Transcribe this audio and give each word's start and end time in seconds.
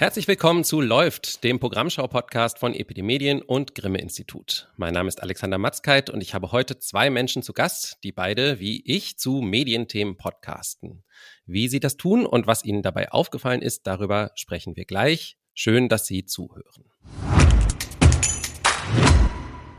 Herzlich 0.00 0.26
willkommen 0.28 0.64
zu 0.64 0.80
Läuft, 0.80 1.44
dem 1.44 1.60
Programmschau-Podcast 1.60 2.58
von 2.58 2.72
Epidemedien 2.72 3.42
und 3.42 3.74
Grimme 3.74 3.98
Institut. 3.98 4.72
Mein 4.78 4.94
Name 4.94 5.08
ist 5.08 5.22
Alexander 5.22 5.58
Matzkeit 5.58 6.08
und 6.08 6.22
ich 6.22 6.32
habe 6.32 6.52
heute 6.52 6.78
zwei 6.78 7.10
Menschen 7.10 7.42
zu 7.42 7.52
Gast, 7.52 7.98
die 8.02 8.10
beide, 8.10 8.60
wie 8.60 8.82
ich, 8.86 9.18
zu 9.18 9.42
Medienthemen 9.42 10.16
podcasten. 10.16 11.04
Wie 11.44 11.68
sie 11.68 11.80
das 11.80 11.98
tun 11.98 12.24
und 12.24 12.46
was 12.46 12.64
ihnen 12.64 12.80
dabei 12.80 13.12
aufgefallen 13.12 13.60
ist, 13.60 13.86
darüber 13.86 14.30
sprechen 14.36 14.74
wir 14.74 14.86
gleich. 14.86 15.36
Schön, 15.52 15.90
dass 15.90 16.06
Sie 16.06 16.24
zuhören. 16.24 16.86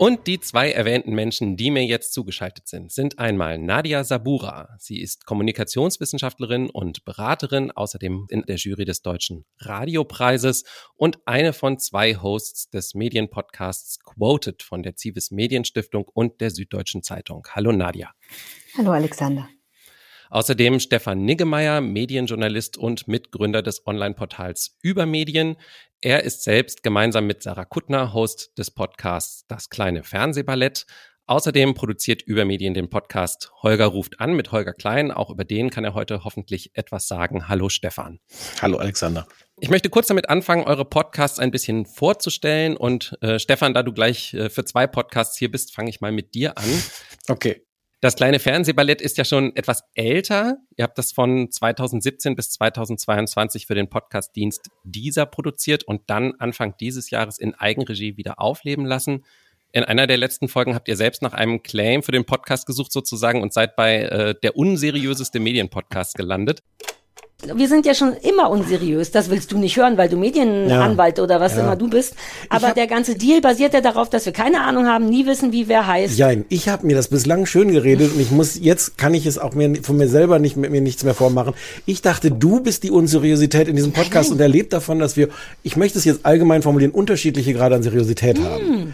Und 0.02 0.26
die 0.26 0.40
zwei 0.40 0.72
erwähnten 0.72 1.14
Menschen, 1.14 1.58
die 1.58 1.70
mir 1.70 1.86
jetzt 1.86 2.12
zugeschaltet 2.12 2.68
sind, 2.68 2.92
sind 2.92 3.20
einmal 3.20 3.60
Nadia 3.60 4.04
Sabura. 4.04 4.76
Sie 4.80 5.00
ist 5.00 5.28
Kommunikationswissenschaftlerin 5.28 6.72
und 6.72 7.06
Beraterin, 7.06 7.70
außerdem 7.70 8.26
in 8.32 8.42
der 8.42 8.56
Jury 8.56 8.86
des 8.86 9.04
Deutschen 9.04 9.46
Radiopreises 9.60 10.64
und 10.96 11.20
eine 11.26 11.54
von 11.54 11.78
zwei 11.78 12.16
Hosts 12.16 12.72
des 12.72 12.96
Medienpodcasts 12.96 14.00
Quoted 14.00 14.64
von 14.64 14.82
der 14.82 14.96
Zivis 14.96 15.30
Medienstiftung 15.30 16.06
und 16.12 16.42
der 16.42 16.50
Süddeutschen 16.50 17.04
Zeitung. 17.04 17.46
Hallo 17.52 17.72
Nadia. 17.72 18.10
Hallo 18.76 18.94
Alexander. 18.94 19.50
Außerdem 20.32 20.80
Stefan 20.80 21.26
Niggemeier, 21.26 21.82
Medienjournalist 21.82 22.78
und 22.78 23.06
Mitgründer 23.06 23.62
des 23.62 23.86
Online-Portals 23.86 24.78
Übermedien. 24.82 25.58
Er 26.00 26.24
ist 26.24 26.46
selbst 26.46 26.84
gemeinsam 26.84 27.28
mit 27.28 27.44
Sarah 27.44 27.66
Kuttner 27.66 28.14
Host 28.14 28.58
des 28.58 28.72
Podcasts 28.72 29.46
Das 29.50 29.70
kleine 29.70 30.04
Fernsehballett. 30.04 30.86
Außerdem 31.26 31.74
produziert 31.74 32.22
Übermedien 32.22 32.74
den 32.74 32.90
Podcast 32.90 33.52
Holger 33.62 33.88
ruft 33.88 34.22
an 34.22 34.34
mit 34.34 34.54
Holger 34.54 34.72
Klein. 34.72 35.12
Auch 35.12 35.30
über 35.30 35.44
den 35.44 35.70
kann 35.70 35.84
er 35.84 35.96
heute 35.96 36.24
hoffentlich 36.24 36.72
etwas 36.76 37.10
sagen. 37.10 37.50
Hallo 37.50 37.68
Stefan. 37.68 38.22
Hallo 38.62 38.78
Alexander. 38.78 39.28
Ich 39.60 39.70
möchte 39.70 39.90
kurz 39.90 40.08
damit 40.08 40.30
anfangen, 40.30 40.64
eure 40.64 40.86
Podcasts 40.86 41.40
ein 41.40 41.52
bisschen 41.52 41.86
vorzustellen. 41.86 42.78
Und 42.78 43.18
äh, 43.20 43.38
Stefan, 43.38 43.74
da 43.74 43.84
du 43.84 43.92
gleich 43.92 44.34
äh, 44.34 44.50
für 44.50 44.64
zwei 44.64 44.88
Podcasts 44.88 45.38
hier 45.38 45.52
bist, 45.52 45.76
fange 45.76 45.90
ich 45.90 46.00
mal 46.00 46.14
mit 46.14 46.36
dir 46.36 46.58
an. 46.58 46.84
Okay. 47.28 47.66
Das 48.02 48.16
kleine 48.16 48.40
Fernsehballett 48.40 49.00
ist 49.00 49.20
ja 49.20 49.24
schon 49.24 49.56
etwas 49.56 49.84
älter. 49.94 50.58
Ihr 50.76 50.86
habt 50.86 50.98
das 50.98 51.12
von 51.12 51.52
2017 51.52 52.36
bis 52.36 52.50
2022 52.50 53.68
für 53.68 53.76
den 53.76 53.92
Podcastdienst 53.92 54.72
dieser 54.84 55.28
produziert 55.28 55.84
und 55.84 56.02
dann 56.08 56.34
Anfang 56.40 56.76
dieses 56.80 57.12
Jahres 57.12 57.38
in 57.38 57.54
Eigenregie 57.54 58.18
wieder 58.18 58.42
aufleben 58.42 58.88
lassen. 58.88 59.24
In 59.72 59.84
einer 59.84 60.08
der 60.08 60.18
letzten 60.18 60.48
Folgen 60.48 60.74
habt 60.74 60.88
ihr 60.88 60.98
selbst 60.98 61.22
nach 61.22 61.34
einem 61.34 61.62
Claim 61.62 62.02
für 62.02 62.12
den 62.12 62.26
Podcast 62.26 62.66
gesucht 62.66 62.92
sozusagen 62.92 63.44
und 63.44 63.54
seid 63.54 63.76
bei 63.76 64.00
äh, 64.00 64.36
der 64.42 64.58
unseriöseste 64.58 65.40
Medienpodcast 65.40 66.16
gelandet 66.16 66.64
wir 67.54 67.68
sind 67.68 67.86
ja 67.86 67.94
schon 67.94 68.14
immer 68.14 68.50
unseriös. 68.50 69.12
Das 69.12 69.30
willst 69.30 69.52
du 69.52 69.58
nicht 69.58 69.78
hören, 69.78 69.98
weil 69.98 70.10
du 70.10 70.18
Medienanwalt 70.18 71.18
ja. 71.18 71.24
oder 71.24 71.40
was 71.40 71.56
ja. 71.56 71.62
immer 71.62 71.76
du 71.76 71.90
bist. 71.90 72.16
Aber 72.50 72.72
der 72.72 72.88
ganze 72.88 73.16
Deal 73.16 73.42
basiert 73.42 73.74
ja 73.74 73.82
darauf, 73.82 74.10
dass 74.10 74.26
wir 74.26 74.34
keine 74.34 74.62
Ahnung 74.62 74.88
haben, 74.88 75.10
nie 75.10 75.26
wissen, 75.26 75.52
wie 75.52 75.68
wer 75.68 75.88
heißt. 75.88 76.18
Ja, 76.18 76.32
ich 76.50 76.70
habe 76.70 76.86
mir 76.86 76.96
das 76.96 77.08
bislang 77.08 77.46
schön 77.46 77.72
geredet 77.72 78.14
und 78.14 78.20
ich 78.20 78.32
muss 78.32 78.60
jetzt 78.60 78.98
kann 78.98 79.14
ich 79.14 79.26
es 79.26 79.38
auch 79.38 79.54
mir 79.54 79.82
von 79.84 79.98
mir 79.98 80.08
selber 80.08 80.40
nicht 80.40 80.58
mit 80.58 80.72
mir 80.72 80.82
nichts 80.82 81.04
mehr 81.04 81.14
vormachen. 81.14 81.54
Ich 81.86 82.02
dachte, 82.02 82.32
du 82.32 82.62
bist 82.62 82.84
die 82.84 82.92
Unseriosität 82.92 83.68
in 83.68 83.76
diesem 83.76 83.92
Podcast 83.92 84.30
Nein. 84.30 84.38
und 84.38 84.42
er 84.42 84.50
lebt 84.50 84.74
davon, 84.74 85.00
dass 85.00 85.18
wir, 85.18 85.30
ich 85.64 85.76
möchte 85.76 85.98
es 85.98 86.06
jetzt 86.06 86.26
allgemein 86.26 86.62
formulieren, 86.62 86.92
unterschiedliche 86.92 87.54
Grade 87.54 87.76
an 87.76 87.84
Seriosität 87.84 88.38
hm. 88.38 88.46
haben. 88.46 88.94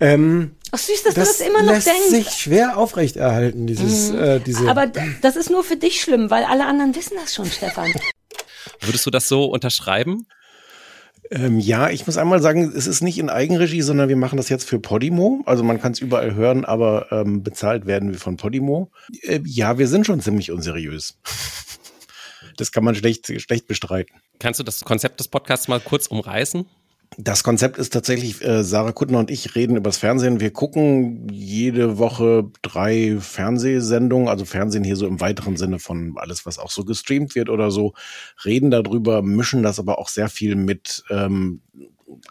Ähm, 0.00 0.56
Ach 0.70 0.78
süß, 0.78 1.04
dass 1.04 1.14
das 1.14 1.36
du 1.36 1.44
das 1.44 1.48
immer 1.48 1.62
noch 1.62 1.74
lässt 1.74 1.86
denkst. 1.86 2.08
sich 2.08 2.30
schwer 2.30 2.76
aufrechterhalten, 2.76 3.66
dieses, 3.66 4.10
mhm. 4.10 4.18
äh, 4.18 4.40
diese. 4.40 4.68
Aber 4.68 4.86
das 5.22 5.36
ist 5.36 5.50
nur 5.50 5.62
für 5.62 5.76
dich 5.76 6.00
schlimm, 6.00 6.30
weil 6.30 6.44
alle 6.44 6.66
anderen 6.66 6.94
wissen 6.96 7.16
das 7.20 7.34
schon, 7.34 7.46
Stefan. 7.46 7.92
Würdest 8.80 9.06
du 9.06 9.10
das 9.10 9.28
so 9.28 9.44
unterschreiben? 9.44 10.26
Ähm, 11.30 11.58
ja, 11.58 11.90
ich 11.90 12.06
muss 12.06 12.18
einmal 12.18 12.42
sagen, 12.42 12.72
es 12.76 12.86
ist 12.86 13.00
nicht 13.00 13.18
in 13.18 13.30
Eigenregie, 13.30 13.82
sondern 13.82 14.08
wir 14.08 14.16
machen 14.16 14.36
das 14.36 14.48
jetzt 14.48 14.68
für 14.68 14.78
Podimo. 14.78 15.42
Also 15.46 15.62
man 15.62 15.80
kann 15.80 15.92
es 15.92 16.00
überall 16.00 16.34
hören, 16.34 16.64
aber 16.64 17.10
ähm, 17.10 17.42
bezahlt 17.42 17.86
werden 17.86 18.12
wir 18.12 18.18
von 18.18 18.36
Podimo. 18.36 18.90
Äh, 19.22 19.40
ja, 19.44 19.78
wir 19.78 19.88
sind 19.88 20.06
schon 20.06 20.20
ziemlich 20.20 20.50
unseriös. 20.50 21.18
das 22.56 22.72
kann 22.72 22.84
man 22.84 22.94
schlecht, 22.94 23.26
schlecht 23.40 23.66
bestreiten. 23.66 24.20
Kannst 24.38 24.60
du 24.60 24.64
das 24.64 24.84
Konzept 24.84 25.18
des 25.18 25.28
Podcasts 25.28 25.66
mal 25.66 25.80
kurz 25.80 26.08
umreißen? 26.08 26.66
Das 27.16 27.44
Konzept 27.44 27.78
ist 27.78 27.92
tatsächlich, 27.92 28.44
äh, 28.44 28.64
Sarah 28.64 28.92
Kuttner 28.92 29.18
und 29.18 29.30
ich 29.30 29.54
reden 29.54 29.76
übers 29.76 29.98
Fernsehen. 29.98 30.40
Wir 30.40 30.52
gucken 30.52 31.28
jede 31.30 31.98
Woche 31.98 32.50
drei 32.62 33.18
Fernsehsendungen, 33.20 34.28
also 34.28 34.44
Fernsehen 34.44 34.84
hier 34.84 34.96
so 34.96 35.06
im 35.06 35.20
weiteren 35.20 35.56
Sinne 35.56 35.78
von 35.78 36.14
alles, 36.16 36.44
was 36.44 36.58
auch 36.58 36.70
so 36.70 36.84
gestreamt 36.84 37.34
wird 37.34 37.50
oder 37.50 37.70
so, 37.70 37.94
reden 38.44 38.70
darüber, 38.70 39.22
mischen 39.22 39.62
das 39.62 39.78
aber 39.78 39.98
auch 39.98 40.08
sehr 40.08 40.28
viel 40.28 40.56
mit 40.56 41.04
ähm, 41.08 41.60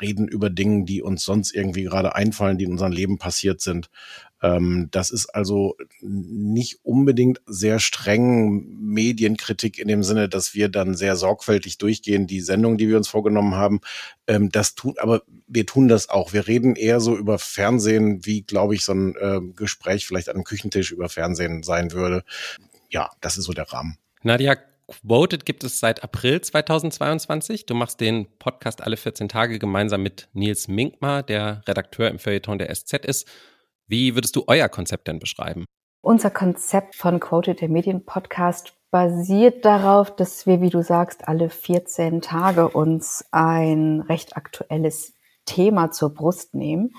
reden 0.02 0.28
über 0.28 0.50
Dinge, 0.50 0.86
die 0.86 1.02
uns 1.02 1.24
sonst 1.24 1.54
irgendwie 1.54 1.84
gerade 1.84 2.16
einfallen, 2.16 2.58
die 2.58 2.66
in 2.66 2.72
unserem 2.72 2.92
Leben 2.92 3.18
passiert 3.18 3.62
sind. 3.62 3.90
Ähm, 4.44 4.90
das 4.92 5.10
ist 5.10 5.28
also 5.28 5.78
nicht 6.02 6.80
unbedingt 6.84 7.42
sehr 7.46 7.80
streng 7.80 8.66
Medienkritik 8.78 9.80
in 9.80 9.88
dem 9.88 10.04
Sinne, 10.04 10.28
dass 10.28 10.54
wir 10.54 10.68
dann 10.68 10.96
sehr 10.96 11.16
sorgfältig 11.16 11.78
durchgehen, 11.78 12.28
die 12.28 12.42
Sendung, 12.42 12.78
die 12.78 12.90
wir 12.90 12.98
uns 12.98 13.08
vorgenommen 13.08 13.56
haben. 13.56 13.80
Ähm, 14.28 14.50
das 14.50 14.76
tun, 14.76 14.96
aber 14.98 15.24
wir 15.48 15.66
tun 15.66 15.88
das 15.88 16.10
auch. 16.10 16.34
Wir 16.34 16.46
reden 16.46 16.76
eher 16.76 17.00
so 17.00 17.16
über 17.16 17.40
Fernsehen, 17.40 18.26
wie, 18.26 18.42
glaube 18.42 18.76
ich, 18.76 18.84
so 18.84 18.94
ein 18.94 19.16
äh, 19.16 19.40
Gespräch 19.56 20.06
vielleicht 20.06 20.28
an 20.28 20.36
einem 20.36 20.44
Küchentisch 20.44 20.92
über 20.92 21.08
Fernsehen 21.08 21.64
sein 21.64 21.94
würde. 21.94 22.26
Ja, 22.90 23.12
das 23.22 23.38
ist 23.38 23.46
so 23.46 23.54
der 23.54 23.72
Rahmen. 23.72 23.98
Nadia, 24.24 24.58
Quoted 24.88 25.46
gibt 25.46 25.64
es 25.64 25.80
seit 25.80 26.04
April 26.04 26.42
2022. 26.42 27.66
Du 27.66 27.76
machst 27.76 28.02
den 28.02 28.28
Podcast 28.40 28.82
alle 28.82 28.98
14 28.98 29.30
Tage 29.30 29.58
gemeinsam 29.58 30.04
mit 30.04 30.28
Nils 30.34 30.68
Minkmar, 30.68 31.24
der 31.24 31.62
Redakteur 31.66 32.10
im 32.10 32.20
Feuilleton 32.20 32.60
der 32.60 32.74
SZ 32.76 33.06
ist. 33.06 33.28
Wie 33.88 34.16
würdest 34.16 34.36
du 34.36 34.44
euer 34.48 34.70
Konzept 34.70 35.08
denn 35.08 35.20
beschreiben? 35.20 35.66
Unser 36.02 36.32
Konzept 36.32 36.96
von 36.96 37.20
Quoted, 37.20 37.62
der 37.62 37.70
Medienpodcast, 37.70 38.74
basiert 38.92 39.66
darauf, 39.66 40.16
dass 40.16 40.46
wir, 40.46 40.62
wie 40.62 40.70
du 40.70 40.84
sagst, 40.84 41.28
alle 41.28 41.50
14 41.50 42.22
Tage 42.22 42.70
uns 42.70 43.26
ein 43.32 44.02
recht 44.02 44.38
aktuelles 44.38 45.14
Thema 45.46 45.92
zur 45.92 46.14
Brust 46.14 46.54
nehmen. 46.54 46.94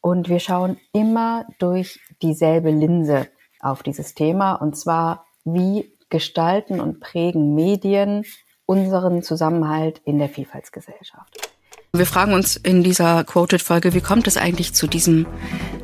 Und 0.00 0.28
wir 0.28 0.40
schauen 0.40 0.78
immer 0.92 1.46
durch 1.58 2.00
dieselbe 2.22 2.70
Linse 2.70 3.28
auf 3.60 3.82
dieses 3.82 4.14
Thema. 4.14 4.54
Und 4.54 4.76
zwar, 4.76 5.26
wie 5.44 5.96
gestalten 6.08 6.80
und 6.80 7.00
prägen 7.00 7.54
Medien 7.54 8.24
unseren 8.66 9.22
Zusammenhalt 9.22 10.00
in 10.04 10.18
der 10.18 10.28
Vielfaltsgesellschaft. 10.28 11.50
Wir 11.92 12.06
fragen 12.06 12.34
uns 12.34 12.54
in 12.54 12.84
dieser 12.84 13.24
Quoted-Folge, 13.24 13.94
wie 13.94 14.00
kommt 14.00 14.28
es 14.28 14.36
eigentlich 14.36 14.74
zu 14.74 14.86
diesem 14.86 15.26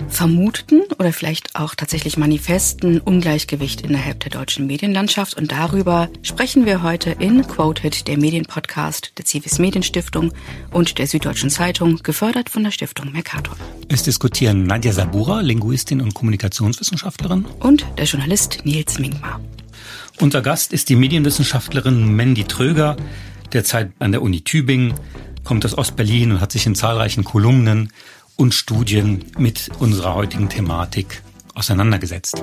vermuteten 0.08 0.82
oder 1.00 1.12
vielleicht 1.12 1.56
auch 1.56 1.74
tatsächlich 1.74 2.16
manifesten 2.16 3.00
Ungleichgewicht 3.00 3.80
innerhalb 3.80 4.20
der 4.20 4.30
deutschen 4.30 4.68
Medienlandschaft? 4.68 5.36
Und 5.36 5.50
darüber 5.50 6.08
sprechen 6.22 6.64
wir 6.64 6.84
heute 6.84 7.10
in 7.18 7.44
Quoted, 7.44 8.06
der 8.06 8.18
Medienpodcast 8.18 9.18
der 9.18 9.24
Civis 9.26 9.58
Medienstiftung 9.58 10.32
und 10.70 10.98
der 10.98 11.08
Süddeutschen 11.08 11.50
Zeitung, 11.50 11.98
gefördert 12.04 12.50
von 12.50 12.62
der 12.62 12.70
Stiftung 12.70 13.10
Mercator. 13.10 13.56
Es 13.88 14.04
diskutieren 14.04 14.62
Nadja 14.62 14.92
Sabura, 14.92 15.40
Linguistin 15.40 16.00
und 16.00 16.14
Kommunikationswissenschaftlerin, 16.14 17.46
und 17.58 17.84
der 17.98 18.04
Journalist 18.04 18.60
Nils 18.62 19.00
Minkmar. 19.00 19.40
Unser 20.20 20.40
Gast 20.40 20.72
ist 20.72 20.88
die 20.88 20.94
Medienwissenschaftlerin 20.94 22.14
Mandy 22.14 22.44
Tröger, 22.44 22.96
derzeit 23.52 23.90
an 23.98 24.12
der 24.12 24.22
Uni 24.22 24.42
Tübingen 24.42 24.94
kommt 25.46 25.64
aus 25.64 25.78
Ostberlin 25.78 26.32
und 26.32 26.40
hat 26.40 26.50
sich 26.50 26.66
in 26.66 26.74
zahlreichen 26.74 27.22
Kolumnen 27.22 27.92
und 28.36 28.52
Studien 28.52 29.24
mit 29.38 29.70
unserer 29.78 30.14
heutigen 30.14 30.48
Thematik 30.48 31.22
auseinandergesetzt. 31.54 32.42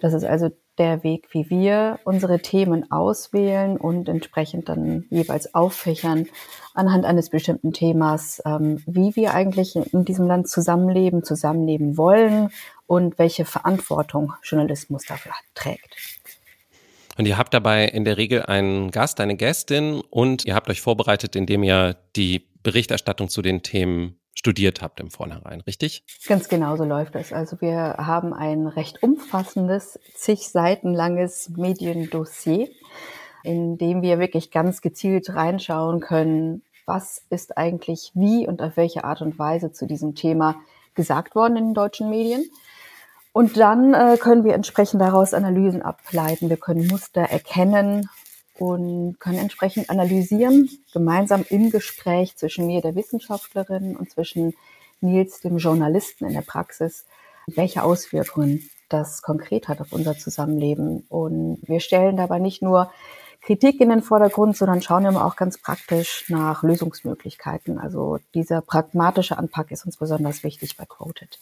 Das 0.00 0.12
ist 0.12 0.24
also 0.24 0.50
der 0.78 1.04
Weg, 1.04 1.28
wie 1.30 1.48
wir 1.48 2.00
unsere 2.04 2.40
Themen 2.40 2.90
auswählen 2.90 3.76
und 3.76 4.08
entsprechend 4.08 4.68
dann 4.68 5.04
jeweils 5.10 5.54
auffächern 5.54 6.26
anhand 6.74 7.04
eines 7.04 7.30
bestimmten 7.30 7.72
Themas, 7.72 8.42
ähm, 8.44 8.82
wie 8.86 9.14
wir 9.14 9.34
eigentlich 9.34 9.76
in 9.76 10.04
diesem 10.04 10.26
Land 10.26 10.48
zusammenleben, 10.48 11.22
zusammenleben 11.22 11.96
wollen 11.96 12.50
und 12.86 13.18
welche 13.18 13.44
Verantwortung 13.44 14.32
Journalismus 14.42 15.04
dafür 15.06 15.32
trägt. 15.54 15.96
Und 17.22 17.28
ihr 17.28 17.38
habt 17.38 17.54
dabei 17.54 17.84
in 17.84 18.04
der 18.04 18.16
Regel 18.16 18.42
einen 18.42 18.90
Gast, 18.90 19.20
eine 19.20 19.36
Gästin 19.36 20.02
und 20.10 20.44
ihr 20.44 20.56
habt 20.56 20.68
euch 20.68 20.80
vorbereitet, 20.80 21.36
indem 21.36 21.62
ihr 21.62 21.94
die 22.16 22.48
Berichterstattung 22.64 23.28
zu 23.28 23.42
den 23.42 23.62
Themen 23.62 24.18
studiert 24.34 24.82
habt 24.82 24.98
im 24.98 25.08
Vornherein, 25.08 25.60
richtig? 25.60 26.04
Ganz 26.26 26.48
genau 26.48 26.74
so 26.74 26.82
läuft 26.82 27.14
es. 27.14 27.32
Also 27.32 27.60
wir 27.60 27.94
haben 27.96 28.34
ein 28.34 28.66
recht 28.66 29.04
umfassendes, 29.04 30.00
zig 30.16 30.48
Seiten 30.48 30.94
langes 30.94 31.50
Mediendossier, 31.50 32.68
in 33.44 33.78
dem 33.78 34.02
wir 34.02 34.18
wirklich 34.18 34.50
ganz 34.50 34.80
gezielt 34.80 35.32
reinschauen 35.32 36.00
können, 36.00 36.64
was 36.86 37.24
ist 37.30 37.56
eigentlich 37.56 38.10
wie 38.14 38.48
und 38.48 38.60
auf 38.62 38.76
welche 38.76 39.04
Art 39.04 39.22
und 39.22 39.38
Weise 39.38 39.70
zu 39.70 39.86
diesem 39.86 40.16
Thema 40.16 40.56
gesagt 40.96 41.36
worden 41.36 41.56
in 41.56 41.64
den 41.66 41.74
deutschen 41.74 42.10
Medien 42.10 42.50
und 43.32 43.56
dann 43.56 43.94
äh, 43.94 44.16
können 44.18 44.44
wir 44.44 44.54
entsprechend 44.54 45.00
daraus 45.00 45.32
Analysen 45.32 45.82
ableiten. 45.82 46.50
Wir 46.50 46.58
können 46.58 46.86
Muster 46.86 47.22
erkennen 47.22 48.08
und 48.58 49.18
können 49.18 49.38
entsprechend 49.38 49.88
analysieren, 49.88 50.68
gemeinsam 50.92 51.44
im 51.48 51.70
Gespräch 51.70 52.36
zwischen 52.36 52.66
mir, 52.66 52.82
der 52.82 52.94
Wissenschaftlerin, 52.94 53.96
und 53.96 54.10
zwischen 54.10 54.54
Nils, 55.00 55.40
dem 55.40 55.56
Journalisten 55.56 56.26
in 56.26 56.34
der 56.34 56.42
Praxis, 56.42 57.06
welche 57.46 57.82
Auswirkungen 57.82 58.68
das 58.88 59.22
konkret 59.22 59.68
hat 59.68 59.80
auf 59.80 59.92
unser 59.92 60.16
Zusammenleben. 60.16 61.06
Und 61.08 61.58
wir 61.62 61.80
stellen 61.80 62.16
dabei 62.18 62.38
nicht 62.38 62.60
nur 62.62 62.92
Kritik 63.40 63.80
in 63.80 63.88
den 63.88 64.02
Vordergrund, 64.02 64.56
sondern 64.56 64.82
schauen 64.82 65.06
immer 65.06 65.24
auch 65.24 65.34
ganz 65.34 65.58
praktisch 65.58 66.26
nach 66.28 66.62
Lösungsmöglichkeiten. 66.62 67.78
Also 67.78 68.18
dieser 68.34 68.60
pragmatische 68.60 69.38
Anpack 69.38 69.70
ist 69.70 69.86
uns 69.86 69.96
besonders 69.96 70.44
wichtig 70.44 70.76
bei 70.76 70.84
Quoted. 70.84 71.38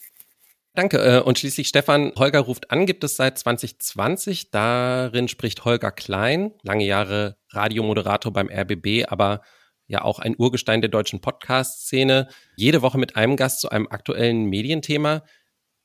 Danke. 0.75 0.99
Äh, 0.99 1.21
und 1.21 1.39
schließlich 1.39 1.69
Stefan, 1.69 2.13
Holger 2.17 2.41
ruft 2.41 2.71
an, 2.71 2.87
gibt 2.87 3.03
es 3.05 3.17
seit 3.17 3.39
2020. 3.39 4.51
Darin 4.51 5.29
spricht 5.29 5.65
Holger 5.65 5.91
Klein, 5.91 6.53
lange 6.63 6.85
Jahre 6.85 7.37
Radiomoderator 7.51 8.33
beim 8.33 8.49
RBB, 8.49 9.07
aber 9.09 9.43
ja 9.89 10.03
auch 10.03 10.21
ein 10.21 10.37
Urgestein 10.39 10.81
der 10.81 10.91
deutschen 10.91 11.21
Podcast-Szene. 11.21 12.29
Jede 12.57 12.83
Woche 12.83 12.99
mit 12.99 13.17
einem 13.17 13.37
Gast 13.37 13.61
zu 13.61 13.71
einem 13.71 13.89
aktuellen 13.89 14.45
Medienthema. 14.45 15.25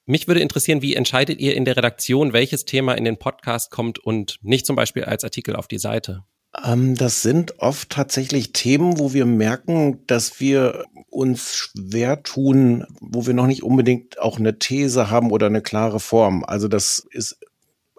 Mich 0.05 0.27
würde 0.27 0.41
interessieren, 0.41 0.83
wie 0.83 0.93
entscheidet 0.93 1.39
ihr 1.39 1.55
in 1.55 1.65
der 1.65 1.77
Redaktion, 1.77 2.31
welches 2.31 2.65
Thema 2.65 2.93
in 2.93 3.05
den 3.05 3.17
Podcast 3.17 3.71
kommt 3.71 3.97
und 3.97 4.37
nicht 4.43 4.67
zum 4.67 4.75
Beispiel 4.75 5.05
als 5.05 5.23
Artikel 5.23 5.55
auf 5.55 5.67
die 5.67 5.79
Seite? 5.79 6.23
Ähm, 6.63 6.95
das 6.95 7.21
sind 7.21 7.59
oft 7.59 7.89
tatsächlich 7.89 8.53
Themen, 8.53 8.99
wo 8.99 9.13
wir 9.13 9.25
merken, 9.25 10.05
dass 10.07 10.39
wir 10.39 10.85
uns 11.09 11.55
schwer 11.55 12.23
tun, 12.23 12.85
wo 12.99 13.25
wir 13.25 13.33
noch 13.33 13.47
nicht 13.47 13.63
unbedingt 13.63 14.19
auch 14.19 14.37
eine 14.37 14.59
These 14.59 15.09
haben 15.09 15.31
oder 15.31 15.47
eine 15.47 15.61
klare 15.61 15.99
Form. 15.99 16.43
Also 16.43 16.67
das 16.67 17.05
ist 17.11 17.37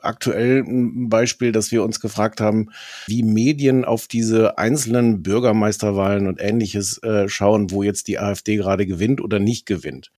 aktuell 0.03 0.63
ein 0.67 1.09
Beispiel, 1.09 1.53
dass 1.53 1.73
wir 1.73 1.83
uns 1.83 2.01
gefragt 2.01 2.41
haben, 2.41 2.71
wie 3.07 3.23
Medien 3.23 3.85
auf 3.85 4.07
diese 4.07 4.59
einzelnen 4.59 5.23
Bürgermeisterwahlen 5.23 6.27
und 6.27 6.41
ähnliches 6.41 7.03
äh, 7.03 7.29
schauen, 7.29 7.71
wo 7.71 7.83
jetzt 7.83 8.09
die 8.09 8.19
AfD 8.19 8.57
gerade 8.57 8.87
gewinnt 8.87 9.21
oder 9.21 9.39
nicht 9.39 9.67
gewinnt. 9.67 10.13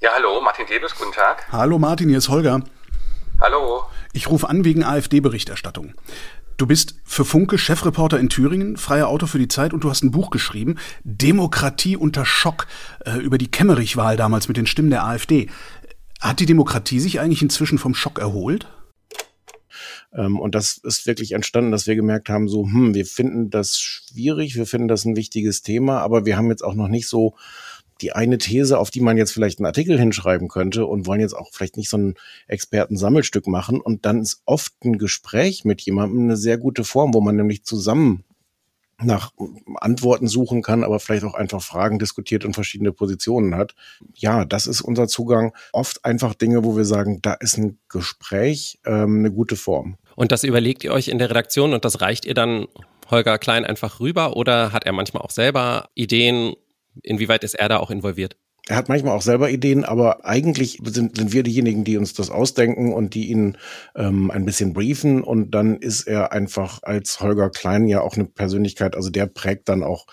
Ja, 0.00 0.10
hallo, 0.14 0.40
Martin 0.40 0.66
Debus, 0.66 0.94
guten 0.94 1.12
Tag. 1.12 1.46
Hallo 1.50 1.78
Martin, 1.78 2.08
hier 2.08 2.18
ist 2.18 2.28
Holger. 2.28 2.62
Hallo. 3.40 3.84
Ich 4.16 4.30
rufe 4.30 4.48
an 4.48 4.64
wegen 4.64 4.82
AfD-Berichterstattung. 4.82 5.92
Du 6.56 6.66
bist 6.66 6.94
für 7.04 7.26
Funke 7.26 7.58
Chefreporter 7.58 8.18
in 8.18 8.30
Thüringen, 8.30 8.78
freier 8.78 9.08
Autor 9.08 9.28
für 9.28 9.38
die 9.38 9.46
Zeit 9.46 9.74
und 9.74 9.84
du 9.84 9.90
hast 9.90 10.02
ein 10.02 10.10
Buch 10.10 10.30
geschrieben, 10.30 10.76
Demokratie 11.04 11.98
unter 11.98 12.24
Schock, 12.24 12.66
äh, 13.04 13.18
über 13.18 13.36
die 13.36 13.50
Kemmerich-Wahl 13.50 14.16
damals 14.16 14.48
mit 14.48 14.56
den 14.56 14.66
Stimmen 14.66 14.88
der 14.88 15.04
AfD. 15.04 15.50
Hat 16.18 16.40
die 16.40 16.46
Demokratie 16.46 16.98
sich 16.98 17.20
eigentlich 17.20 17.42
inzwischen 17.42 17.76
vom 17.76 17.94
Schock 17.94 18.18
erholt? 18.18 18.66
Ähm, 20.14 20.40
und 20.40 20.54
das 20.54 20.78
ist 20.78 21.06
wirklich 21.06 21.32
entstanden, 21.32 21.70
dass 21.70 21.86
wir 21.86 21.94
gemerkt 21.94 22.30
haben, 22.30 22.48
so, 22.48 22.64
hm, 22.64 22.94
wir 22.94 23.04
finden 23.04 23.50
das 23.50 23.78
schwierig, 23.78 24.56
wir 24.56 24.64
finden 24.64 24.88
das 24.88 25.04
ein 25.04 25.16
wichtiges 25.16 25.60
Thema, 25.60 26.00
aber 26.00 26.24
wir 26.24 26.38
haben 26.38 26.48
jetzt 26.48 26.64
auch 26.64 26.74
noch 26.74 26.88
nicht 26.88 27.06
so 27.06 27.34
die 28.00 28.12
eine 28.12 28.38
These, 28.38 28.78
auf 28.78 28.90
die 28.90 29.00
man 29.00 29.16
jetzt 29.16 29.32
vielleicht 29.32 29.58
einen 29.58 29.66
Artikel 29.66 29.98
hinschreiben 29.98 30.48
könnte 30.48 30.86
und 30.86 31.06
wollen 31.06 31.20
jetzt 31.20 31.36
auch 31.36 31.50
vielleicht 31.52 31.76
nicht 31.76 31.88
so 31.88 31.96
ein 31.96 32.14
Expertensammelstück 32.46 33.46
machen. 33.46 33.80
Und 33.80 34.04
dann 34.06 34.20
ist 34.20 34.42
oft 34.44 34.72
ein 34.84 34.98
Gespräch 34.98 35.64
mit 35.64 35.80
jemandem 35.82 36.22
eine 36.22 36.36
sehr 36.36 36.58
gute 36.58 36.84
Form, 36.84 37.14
wo 37.14 37.20
man 37.20 37.36
nämlich 37.36 37.64
zusammen 37.64 38.24
nach 39.02 39.32
Antworten 39.76 40.26
suchen 40.26 40.62
kann, 40.62 40.82
aber 40.82 41.00
vielleicht 41.00 41.24
auch 41.24 41.34
einfach 41.34 41.62
Fragen 41.62 41.98
diskutiert 41.98 42.44
und 42.44 42.54
verschiedene 42.54 42.92
Positionen 42.92 43.54
hat. 43.54 43.74
Ja, 44.14 44.44
das 44.44 44.66
ist 44.66 44.80
unser 44.80 45.06
Zugang. 45.06 45.52
Oft 45.72 46.04
einfach 46.04 46.34
Dinge, 46.34 46.64
wo 46.64 46.76
wir 46.76 46.86
sagen, 46.86 47.20
da 47.20 47.34
ist 47.34 47.58
ein 47.58 47.78
Gespräch 47.90 48.78
ähm, 48.86 49.18
eine 49.18 49.30
gute 49.30 49.56
Form. 49.56 49.96
Und 50.14 50.32
das 50.32 50.44
überlegt 50.44 50.82
ihr 50.82 50.92
euch 50.92 51.08
in 51.08 51.18
der 51.18 51.28
Redaktion 51.28 51.74
und 51.74 51.84
das 51.84 52.00
reicht 52.00 52.24
ihr 52.24 52.34
dann 52.34 52.66
Holger 53.10 53.38
Klein 53.38 53.64
einfach 53.64 54.00
rüber 54.00 54.34
oder 54.36 54.72
hat 54.72 54.84
er 54.84 54.92
manchmal 54.92 55.22
auch 55.22 55.30
selber 55.30 55.90
Ideen 55.94 56.54
Inwieweit 57.02 57.44
ist 57.44 57.54
er 57.54 57.68
da 57.68 57.78
auch 57.78 57.90
involviert? 57.90 58.36
Er 58.68 58.76
hat 58.76 58.88
manchmal 58.88 59.16
auch 59.16 59.22
selber 59.22 59.48
Ideen, 59.48 59.84
aber 59.84 60.24
eigentlich 60.24 60.80
sind, 60.84 61.16
sind 61.16 61.32
wir 61.32 61.44
diejenigen, 61.44 61.84
die 61.84 61.96
uns 61.96 62.14
das 62.14 62.30
ausdenken 62.30 62.92
und 62.92 63.14
die 63.14 63.28
ihn 63.28 63.56
ähm, 63.94 64.30
ein 64.32 64.44
bisschen 64.44 64.72
briefen. 64.72 65.22
Und 65.22 65.52
dann 65.52 65.76
ist 65.76 66.02
er 66.02 66.32
einfach 66.32 66.82
als 66.82 67.20
Holger 67.20 67.50
Klein 67.50 67.86
ja 67.86 68.00
auch 68.00 68.16
eine 68.16 68.24
Persönlichkeit. 68.24 68.96
Also 68.96 69.10
der 69.10 69.26
prägt 69.26 69.68
dann 69.68 69.84
auch 69.84 70.06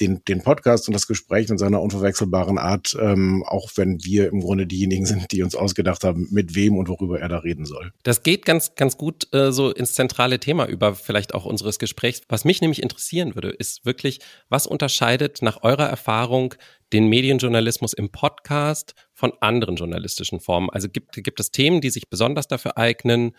den, 0.00 0.22
den 0.28 0.42
Podcast 0.42 0.86
und 0.86 0.92
das 0.92 1.06
Gespräch 1.06 1.48
in 1.48 1.56
seiner 1.56 1.80
unverwechselbaren 1.80 2.58
Art, 2.58 2.94
ähm, 3.00 3.42
auch 3.46 3.70
wenn 3.76 4.04
wir 4.04 4.28
im 4.28 4.40
Grunde 4.40 4.66
diejenigen 4.66 5.06
sind, 5.06 5.32
die 5.32 5.42
uns 5.42 5.54
ausgedacht 5.54 6.04
haben, 6.04 6.28
mit 6.30 6.54
wem 6.54 6.76
und 6.76 6.88
worüber 6.88 7.20
er 7.20 7.28
da 7.28 7.38
reden 7.38 7.64
soll. 7.64 7.92
Das 8.02 8.22
geht 8.22 8.44
ganz, 8.44 8.74
ganz 8.74 8.98
gut 8.98 9.32
äh, 9.32 9.50
so 9.50 9.70
ins 9.70 9.94
zentrale 9.94 10.40
Thema 10.40 10.66
über, 10.66 10.94
vielleicht 10.94 11.32
auch 11.32 11.46
unseres 11.46 11.78
Gesprächs. 11.78 12.20
Was 12.28 12.44
mich 12.44 12.60
nämlich 12.60 12.82
interessieren 12.82 13.34
würde, 13.34 13.48
ist 13.50 13.86
wirklich, 13.86 14.20
was 14.50 14.66
unterscheidet 14.66 15.40
nach 15.40 15.62
eurer 15.62 15.88
Erfahrung 15.88 16.54
den 16.92 17.08
Medienjournalismus 17.08 17.92
im 17.92 18.10
Podcast 18.10 18.94
von 19.12 19.32
anderen 19.40 19.76
journalistischen 19.76 20.40
Formen? 20.40 20.70
Also 20.70 20.88
gibt, 20.88 21.12
gibt 21.12 21.40
es 21.40 21.50
Themen, 21.50 21.80
die 21.80 21.90
sich 21.90 22.08
besonders 22.08 22.48
dafür 22.48 22.76
eignen? 22.76 23.36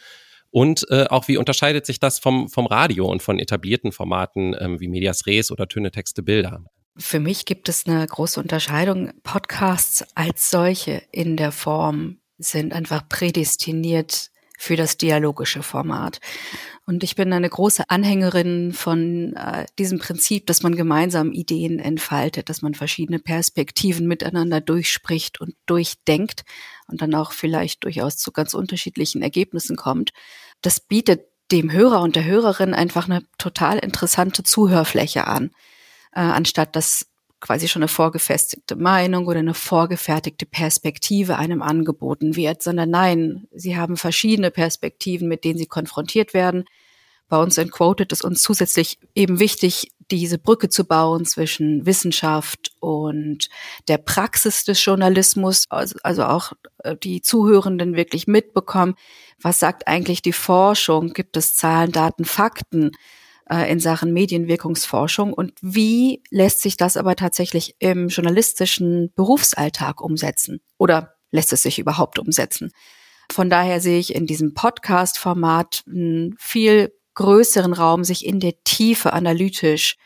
Und 0.51 0.89
äh, 0.89 1.05
auch 1.09 1.27
wie 1.27 1.37
unterscheidet 1.37 1.85
sich 1.85 1.99
das 1.99 2.19
vom, 2.19 2.49
vom 2.49 2.65
Radio 2.65 3.07
und 3.11 3.21
von 3.21 3.39
etablierten 3.39 3.91
Formaten 3.91 4.55
ähm, 4.59 4.79
wie 4.79 4.87
Medias 4.87 5.25
Res 5.25 5.51
oder 5.51 5.67
Töne, 5.67 5.91
Texte, 5.91 6.23
Bilder? 6.23 6.63
Für 6.97 7.19
mich 7.19 7.45
gibt 7.45 7.67
es 7.67 7.85
eine 7.87 8.05
große 8.05 8.39
Unterscheidung. 8.39 9.11
Podcasts 9.23 10.05
als 10.15 10.49
solche 10.49 11.01
in 11.11 11.35
der 11.35 11.51
Form 11.51 12.19
sind 12.37 12.73
einfach 12.73 13.07
prädestiniert 13.09 14.29
für 14.57 14.75
das 14.75 14.97
dialogische 14.97 15.63
Format. 15.63 16.19
Und 16.85 17.03
ich 17.03 17.15
bin 17.15 17.33
eine 17.33 17.49
große 17.49 17.89
Anhängerin 17.89 18.71
von 18.71 19.33
äh, 19.35 19.65
diesem 19.79 19.99
Prinzip, 19.99 20.45
dass 20.47 20.61
man 20.61 20.75
gemeinsam 20.75 21.31
Ideen 21.31 21.79
entfaltet, 21.79 22.49
dass 22.49 22.61
man 22.61 22.75
verschiedene 22.75 23.19
Perspektiven 23.19 24.07
miteinander 24.07 24.61
durchspricht 24.61 25.41
und 25.41 25.55
durchdenkt 25.65 26.43
und 26.87 27.01
dann 27.01 27.15
auch 27.15 27.31
vielleicht 27.31 27.83
durchaus 27.83 28.17
zu 28.17 28.31
ganz 28.31 28.53
unterschiedlichen 28.53 29.21
Ergebnissen 29.21 29.75
kommt. 29.75 30.11
Das 30.61 30.79
bietet 30.79 31.27
dem 31.51 31.71
Hörer 31.71 32.01
und 32.01 32.15
der 32.15 32.25
Hörerin 32.25 32.73
einfach 32.73 33.05
eine 33.05 33.23
total 33.37 33.79
interessante 33.79 34.43
Zuhörfläche 34.43 35.27
an, 35.27 35.51
äh, 36.13 36.19
anstatt 36.19 36.75
dass 36.75 37.07
quasi 37.39 37.67
schon 37.67 37.81
eine 37.81 37.87
vorgefestigte 37.87 38.75
Meinung 38.75 39.27
oder 39.27 39.39
eine 39.39 39.53
vorgefertigte 39.53 40.45
Perspektive 40.45 41.37
einem 41.37 41.61
angeboten 41.61 42.35
wird, 42.35 42.63
sondern 42.63 42.89
nein, 42.89 43.47
sie 43.51 43.77
haben 43.77 43.97
verschiedene 43.97 44.51
Perspektiven, 44.51 45.27
mit 45.27 45.43
denen 45.43 45.57
sie 45.57 45.67
konfrontiert 45.67 46.33
werden. 46.33 46.65
Bei 47.27 47.41
uns 47.41 47.57
in 47.57 47.71
Quoted 47.71 48.11
ist 48.11 48.23
uns 48.23 48.41
zusätzlich 48.41 48.99
eben 49.15 49.39
wichtig, 49.39 49.91
diese 50.11 50.37
Brücke 50.37 50.69
zu 50.69 50.85
bauen 50.85 51.25
zwischen 51.25 51.85
Wissenschaft 51.85 52.71
und 52.79 53.49
der 53.87 53.97
Praxis 53.97 54.63
des 54.63 54.83
Journalismus, 54.85 55.65
also, 55.69 56.23
auch 56.23 56.53
äh, 56.83 56.95
die 56.95 57.21
Zuhörenden 57.21 57.95
wirklich 57.95 58.27
mitbekommen, 58.27 58.95
was 59.41 59.59
sagt 59.59 59.87
eigentlich 59.87 60.21
die 60.21 60.33
Forschung, 60.33 61.13
gibt 61.13 61.37
es 61.37 61.55
Zahlen, 61.55 61.91
Daten, 61.91 62.25
Fakten, 62.25 62.91
äh, 63.49 63.71
in 63.71 63.79
Sachen 63.79 64.13
Medienwirkungsforschung 64.13 65.33
und 65.33 65.53
wie 65.61 66.23
lässt 66.29 66.61
sich 66.61 66.77
das 66.77 66.97
aber 66.97 67.15
tatsächlich 67.15 67.75
im 67.79 68.07
journalistischen 68.07 69.11
Berufsalltag 69.15 70.01
umsetzen 70.01 70.61
oder 70.77 71.15
lässt 71.31 71.53
es 71.53 71.63
sich 71.63 71.79
überhaupt 71.79 72.19
umsetzen? 72.19 72.71
Von 73.31 73.49
daher 73.49 73.81
sehe 73.81 73.99
ich 73.99 74.13
in 74.13 74.27
diesem 74.27 74.53
Podcast-Format 74.53 75.83
einen 75.87 76.35
viel 76.37 76.93
größeren 77.15 77.73
Raum, 77.73 78.03
sich 78.03 78.25
in 78.25 78.39
der 78.39 78.63
Tiefe 78.63 79.13
analytisch 79.13 79.97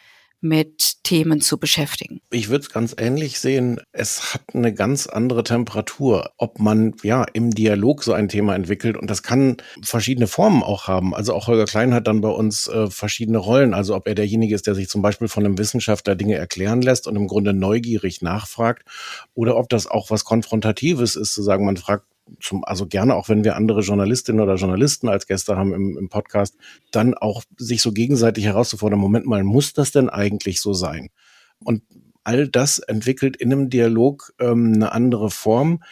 mit 0.41 1.03
Themen 1.03 1.41
zu 1.41 1.58
beschäftigen. 1.58 2.22
Ich 2.31 2.50
würde 2.50 2.63
es 2.63 2.69
ganz 2.69 2.96
ähnlich 2.98 3.39
sehen. 3.39 3.81
Es 3.91 4.34
hat 4.34 4.41
eine 4.53 4.74
ganz 4.74 5.08
andere 5.08 5.43
Temperatur, 5.43 6.31
ob 6.38 6.60
man 6.60 6.93
ja 7.03 7.25
im 7.34 7.51
Dialog 7.51 8.03
so 8.03 8.13
ein 8.13 8.29
Thema 8.29 8.55
entwickelt 8.55 8.96
und 8.98 9.10
das 9.10 9.24
kann 9.24 9.58
verschiedene 9.81 10.27
Formen 10.27 10.63
auch 10.63 10.88
haben. 10.88 11.13
Also 11.13 11.34
auch 11.34 11.48
Holger 11.48 11.65
Klein 11.65 11.93
hat 11.93 12.08
dann 12.08 12.22
bei 12.22 12.29
uns 12.29 12.67
äh, 12.67 12.89
verschiedene 12.89 13.38
Rollen. 13.38 13.74
Also 13.74 13.96
ob 13.96 14.08
er 14.08 14.15
derjenige 14.15 14.55
ist, 14.55 14.67
der 14.67 14.75
sich 14.75 14.89
zum 14.89 15.01
Beispiel 15.01 15.27
von 15.27 15.46
einem 15.46 15.58
Wissenschaftler 15.58 16.15
Dinge 16.15 16.36
erklären 16.36 16.81
lässt 16.81 17.08
und 17.08 17.15
im 17.15 17.27
Grunde 17.27 17.53
neugierig 17.53 18.22
nachfragt 18.22 18.84
oder 19.34 19.58
ob 19.58 19.69
das 19.69 19.88
auch 19.88 20.10
was 20.10 20.24
Konfrontatives 20.24 21.15
ist, 21.15 21.34
zu 21.34 21.43
sagen, 21.43 21.65
man 21.65 21.77
fragt 21.77 22.05
zum, 22.39 22.63
also 22.63 22.88
gerne 22.88 23.15
auch 23.15 23.29
wenn 23.29 23.43
wir 23.43 23.55
andere 23.55 23.81
Journalistinnen 23.81 24.41
oder 24.41 24.55
Journalisten 24.55 25.09
als 25.09 25.27
Gäste 25.27 25.57
haben 25.57 25.74
im, 25.74 25.98
im 25.98 26.09
Podcast, 26.09 26.55
dann 26.91 27.13
auch 27.13 27.43
sich 27.57 27.81
so 27.81 27.91
gegenseitig 27.91 28.45
herauszufordern, 28.45 29.00
Moment 29.00 29.25
mal, 29.25 29.43
muss 29.43 29.74
das 29.74 29.91
denn 29.91 30.09
eigentlich 30.09 30.62
so 30.62 30.74
sein? 30.74 31.09
Und 31.63 31.83
all 32.24 32.48
das 32.48 32.79
entwickelt 32.79 33.38
in 33.38 33.51
einem 33.51 33.69
Dialog 33.69 34.33
ähm, 34.39 34.74
eine 34.75 34.91
andere 34.91 35.31
Form. 35.31 35.83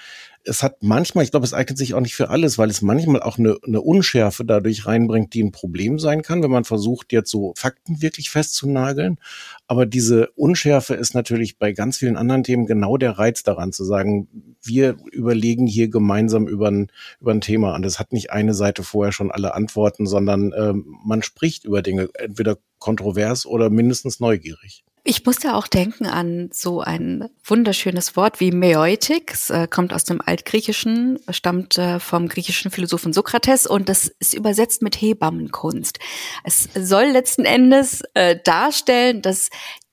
Es 0.47 0.63
hat 0.63 0.81
manchmal, 0.81 1.23
ich 1.23 1.31
glaube, 1.31 1.45
es 1.45 1.53
eignet 1.53 1.77
sich 1.77 1.93
auch 1.93 1.99
nicht 1.99 2.15
für 2.15 2.29
alles, 2.29 2.57
weil 2.57 2.69
es 2.69 2.81
manchmal 2.81 3.21
auch 3.21 3.37
eine, 3.37 3.57
eine 3.65 3.81
Unschärfe 3.81 4.45
dadurch 4.45 4.85
reinbringt, 4.85 5.33
die 5.33 5.43
ein 5.43 5.51
Problem 5.51 5.99
sein 5.99 6.21
kann, 6.21 6.41
wenn 6.41 6.51
man 6.51 6.63
versucht, 6.63 7.11
jetzt 7.11 7.29
so 7.29 7.53
Fakten 7.57 8.01
wirklich 8.01 8.29
festzunageln. 8.29 9.19
Aber 9.67 9.85
diese 9.85 10.29
Unschärfe 10.35 10.93
ist 10.93 11.13
natürlich 11.13 11.57
bei 11.57 11.73
ganz 11.73 11.97
vielen 11.97 12.15
anderen 12.15 12.43
Themen 12.43 12.65
genau 12.65 12.97
der 12.97 13.19
Reiz 13.19 13.43
daran, 13.43 13.73
zu 13.73 13.83
sagen, 13.83 14.55
wir 14.63 14.97
überlegen 15.11 15.67
hier 15.67 15.89
gemeinsam 15.89 16.47
über 16.47 16.69
ein, 16.69 16.91
über 17.19 17.31
ein 17.31 17.41
Thema. 17.41 17.75
Und 17.75 17.85
es 17.85 17.99
hat 17.99 18.13
nicht 18.13 18.31
eine 18.31 18.53
Seite 18.53 18.83
vorher 18.83 19.11
schon 19.11 19.31
alle 19.31 19.53
Antworten, 19.53 20.07
sondern 20.07 20.53
äh, 20.53 20.73
man 20.73 21.23
spricht 21.23 21.65
über 21.65 21.81
Dinge, 21.81 22.09
entweder 22.13 22.57
kontrovers 22.79 23.45
oder 23.45 23.69
mindestens 23.69 24.19
neugierig. 24.19 24.85
Ich 25.09 25.25
musste 25.25 25.55
auch 25.55 25.67
denken 25.67 26.05
an 26.05 26.49
so 26.51 26.81
ein 26.81 27.29
wunderschönes 27.45 28.17
Wort 28.17 28.41
wie 28.41 28.51
Meoitik. 28.51 29.31
Es 29.31 29.49
äh, 29.49 29.65
kommt 29.65 29.93
aus 29.93 30.03
dem 30.03 30.19
Altgriechischen, 30.19 31.17
stammt 31.29 31.77
äh, 31.77 32.01
vom 32.01 32.27
griechischen 32.27 32.71
Philosophen 32.71 33.13
Sokrates 33.13 33.67
und 33.67 33.87
das 33.87 34.09
ist 34.19 34.33
übersetzt 34.33 34.81
mit 34.81 34.99
Hebammenkunst. 34.99 35.99
Es 36.43 36.67
soll 36.75 37.05
letzten 37.05 37.45
Endes 37.45 38.03
äh, 38.15 38.35
darstellen, 38.43 39.21
dass 39.21 39.49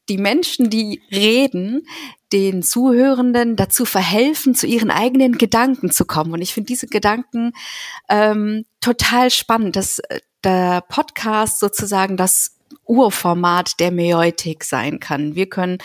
die 0.09 0.19
Menschen, 0.19 0.69
die 0.69 1.01
reden, 1.13 1.87
den 2.33 2.65
Zuhörenden 2.65 3.55
dazu 3.55 3.85
verhelfen, 3.85 4.57
zu 4.57 4.67
ihren 4.67 4.91
eigenen 4.91 5.39
Gedanken 5.39 5.93
zu 5.93 6.07
kommen. 6.07 6.33
Und 6.33 6.43
ich 6.43 6.53
finde 6.53 6.67
diese 6.67 6.89
Gedanken 6.89 7.53
ähm, 8.09 8.65
total 8.81 9.31
spannend, 9.31 9.77
dass 9.77 10.03
der 10.43 10.81
Podcast 10.89 11.61
sozusagen 11.61 12.17
das 12.17 12.54
Urformat 12.87 13.81
der 13.81 13.91
Meotik 13.91 14.65
sein 14.65 15.01
kann. 15.01 15.35
Wir 15.35 15.49
können 15.49 15.79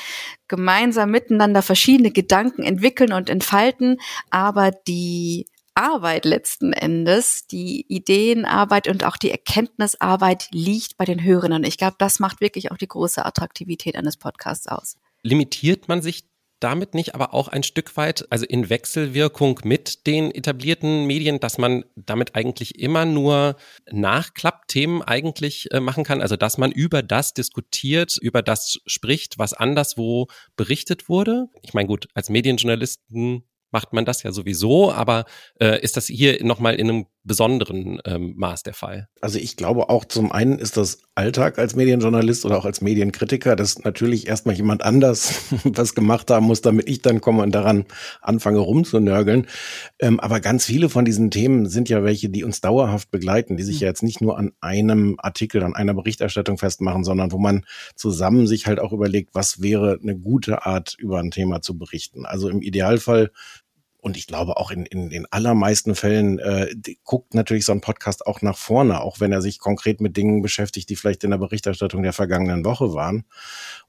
gemeinsam 0.47 1.11
miteinander 1.11 1.61
verschiedene 1.61 2.11
Gedanken 2.11 2.63
entwickeln 2.63 3.13
und 3.13 3.29
entfalten, 3.29 3.99
aber 4.29 4.71
die 4.71 5.45
Arbeit 5.75 6.25
letzten 6.25 6.73
Endes, 6.73 7.47
die 7.47 7.85
Ideenarbeit 7.87 8.89
und 8.89 9.05
auch 9.05 9.15
die 9.15 9.31
Erkenntnisarbeit 9.31 10.49
liegt 10.51 10.97
bei 10.97 11.05
den 11.05 11.23
Hörern. 11.23 11.63
ich 11.63 11.77
glaube, 11.77 11.95
das 11.97 12.19
macht 12.19 12.41
wirklich 12.41 12.71
auch 12.71 12.77
die 12.77 12.87
große 12.87 13.25
Attraktivität 13.25 13.95
eines 13.95 14.17
Podcasts 14.17 14.67
aus. 14.67 14.97
Limitiert 15.23 15.87
man 15.87 16.01
sich 16.01 16.25
damit 16.59 16.93
nicht 16.93 17.15
aber 17.15 17.33
auch 17.33 17.47
ein 17.47 17.63
Stück 17.63 17.95
weit, 17.97 18.25
also 18.29 18.45
in 18.45 18.69
Wechselwirkung 18.69 19.59
mit 19.63 20.07
den 20.07 20.31
etablierten 20.31 21.05
Medien, 21.05 21.39
dass 21.39 21.57
man 21.57 21.85
damit 21.95 22.35
eigentlich 22.35 22.79
immer 22.79 23.05
nur 23.05 23.55
Nachklappthemen 23.91 25.01
eigentlich 25.01 25.71
äh, 25.71 25.79
machen 25.79 26.03
kann? 26.03 26.21
Also 26.21 26.35
dass 26.35 26.57
man 26.57 26.71
über 26.71 27.01
das 27.01 27.33
diskutiert, 27.33 28.17
über 28.21 28.41
das 28.41 28.79
spricht, 28.85 29.39
was 29.39 29.53
anderswo 29.53 30.27
berichtet 30.55 31.09
wurde? 31.09 31.47
Ich 31.61 31.73
meine, 31.73 31.87
gut, 31.87 32.07
als 32.13 32.29
Medienjournalisten 32.29 33.43
macht 33.71 33.93
man 33.93 34.05
das 34.05 34.23
ja 34.23 34.31
sowieso, 34.31 34.91
aber 34.91 35.25
äh, 35.59 35.79
ist 35.81 35.97
das 35.97 36.07
hier 36.07 36.43
nochmal 36.43 36.75
in 36.75 36.89
einem 36.89 37.05
besonderen 37.29 38.01
ähm, 38.05 38.33
Maß 38.35 38.63
der 38.63 38.73
Fall? 38.73 39.07
Also 39.21 39.37
ich 39.37 39.55
glaube 39.55 39.89
auch 39.89 40.03
zum 40.03 40.31
einen 40.31 40.57
ist 40.57 40.77
das 40.77 41.03
Alltag 41.13 41.59
als 41.59 41.75
Medienjournalist 41.75 42.43
oder 42.43 42.57
auch 42.57 42.65
als 42.65 42.81
Medienkritiker, 42.81 43.55
dass 43.55 43.79
natürlich 43.79 44.27
erstmal 44.27 44.55
jemand 44.55 44.81
anders 44.83 45.43
was 45.63 45.93
gemacht 45.93 46.31
haben 46.31 46.47
muss, 46.47 46.61
damit 46.61 46.89
ich 46.89 47.03
dann 47.03 47.21
komme 47.21 47.43
und 47.43 47.53
daran 47.53 47.85
anfange 48.21 48.57
rumzunörgeln. 48.57 49.45
Ähm, 49.99 50.19
aber 50.19 50.39
ganz 50.39 50.65
viele 50.65 50.89
von 50.89 51.05
diesen 51.05 51.29
Themen 51.29 51.67
sind 51.69 51.87
ja 51.87 52.03
welche, 52.03 52.29
die 52.29 52.43
uns 52.43 52.61
dauerhaft 52.61 53.11
begleiten, 53.11 53.55
die 53.57 53.63
sich 53.63 53.77
mhm. 53.77 53.81
ja 53.81 53.87
jetzt 53.89 54.03
nicht 54.03 54.21
nur 54.21 54.37
an 54.37 54.51
einem 54.59 55.15
Artikel, 55.19 55.63
an 55.63 55.75
einer 55.75 55.93
Berichterstattung 55.93 56.57
festmachen, 56.57 57.03
sondern 57.03 57.31
wo 57.31 57.37
man 57.37 57.63
zusammen 57.95 58.47
sich 58.47 58.65
halt 58.65 58.79
auch 58.79 58.91
überlegt, 58.91 59.35
was 59.35 59.61
wäre 59.61 59.99
eine 60.01 60.17
gute 60.17 60.65
Art, 60.65 60.95
über 60.97 61.19
ein 61.19 61.29
Thema 61.29 61.61
zu 61.61 61.77
berichten. 61.77 62.25
Also 62.25 62.49
im 62.49 62.63
Idealfall 62.63 63.29
und 64.01 64.17
ich 64.17 64.27
glaube 64.27 64.57
auch 64.57 64.71
in, 64.71 64.85
in 64.85 65.09
den 65.09 65.25
allermeisten 65.31 65.93
Fällen 65.95 66.39
äh, 66.39 66.73
guckt 67.03 67.33
natürlich 67.33 67.65
so 67.65 67.71
ein 67.71 67.81
Podcast 67.81 68.25
auch 68.25 68.41
nach 68.41 68.57
vorne, 68.57 69.01
auch 69.01 69.19
wenn 69.19 69.31
er 69.31 69.41
sich 69.41 69.59
konkret 69.59 70.01
mit 70.01 70.15
Dingen 70.15 70.41
beschäftigt, 70.41 70.89
die 70.89 70.95
vielleicht 70.95 71.23
in 71.23 71.31
der 71.31 71.37
Berichterstattung 71.37 72.03
der 72.03 72.13
vergangenen 72.13 72.63
Woche 72.63 72.93
waren. 72.93 73.25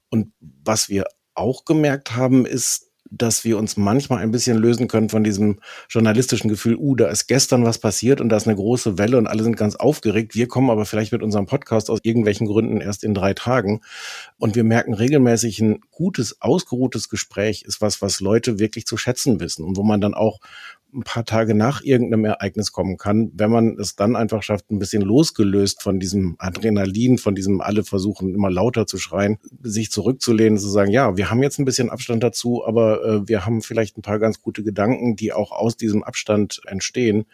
Und 0.09 0.33
was 0.39 0.89
wir 0.89 1.05
auch 1.33 1.65
gemerkt 1.65 2.15
haben, 2.15 2.45
ist, 2.45 2.90
dass 3.11 3.43
wir 3.43 3.57
uns 3.57 3.75
manchmal 3.75 4.19
ein 4.19 4.31
bisschen 4.31 4.57
lösen 4.57 4.87
können 4.87 5.09
von 5.09 5.23
diesem 5.23 5.59
journalistischen 5.89 6.49
Gefühl, 6.49 6.77
uh, 6.77 6.95
da 6.95 7.07
ist 7.07 7.27
gestern 7.27 7.65
was 7.65 7.77
passiert 7.77 8.21
und 8.21 8.29
da 8.29 8.37
ist 8.37 8.47
eine 8.47 8.55
große 8.55 8.97
Welle 8.97 9.17
und 9.17 9.27
alle 9.27 9.43
sind 9.43 9.57
ganz 9.57 9.75
aufgeregt. 9.75 10.33
Wir 10.33 10.47
kommen 10.47 10.69
aber 10.69 10.85
vielleicht 10.85 11.11
mit 11.11 11.21
unserem 11.21 11.45
Podcast 11.45 11.89
aus 11.89 11.99
irgendwelchen 12.03 12.47
Gründen 12.47 12.79
erst 12.79 13.03
in 13.03 13.13
drei 13.13 13.33
Tagen. 13.33 13.81
Und 14.37 14.55
wir 14.55 14.63
merken 14.63 14.93
regelmäßig 14.93 15.59
ein 15.59 15.81
gutes, 15.91 16.41
ausgeruhtes 16.41 17.09
Gespräch 17.09 17.63
ist 17.63 17.81
was, 17.81 18.01
was 18.01 18.21
Leute 18.21 18.59
wirklich 18.59 18.85
zu 18.85 18.95
schätzen 18.95 19.41
wissen 19.41 19.65
und 19.65 19.75
wo 19.75 19.83
man 19.83 19.99
dann 19.99 20.13
auch 20.13 20.39
ein 20.93 21.03
paar 21.03 21.25
Tage 21.25 21.55
nach 21.55 21.81
irgendeinem 21.81 22.25
Ereignis 22.25 22.71
kommen 22.71 22.97
kann, 22.97 23.31
wenn 23.33 23.49
man 23.49 23.77
es 23.79 23.95
dann 23.95 24.15
einfach 24.15 24.43
schafft, 24.43 24.71
ein 24.71 24.79
bisschen 24.79 25.01
losgelöst 25.01 25.81
von 25.81 25.99
diesem 25.99 26.35
Adrenalin, 26.37 27.17
von 27.17 27.35
diesem 27.35 27.61
alle 27.61 27.83
versuchen 27.83 28.33
immer 28.35 28.49
lauter 28.49 28.85
zu 28.85 28.97
schreien, 28.97 29.37
sich 29.61 29.91
zurückzulehnen, 29.91 30.57
zu 30.57 30.69
sagen, 30.69 30.91
ja, 30.91 31.17
wir 31.17 31.29
haben 31.29 31.43
jetzt 31.43 31.59
ein 31.59 31.65
bisschen 31.65 31.89
Abstand 31.89 32.23
dazu, 32.23 32.65
aber 32.65 33.03
äh, 33.03 33.27
wir 33.27 33.45
haben 33.45 33.61
vielleicht 33.61 33.97
ein 33.97 34.01
paar 34.01 34.19
ganz 34.19 34.41
gute 34.41 34.63
Gedanken, 34.63 35.15
die 35.15 35.33
auch 35.33 35.51
aus 35.51 35.77
diesem 35.77 36.03
Abstand 36.03 36.61
entstehen, 36.65 37.25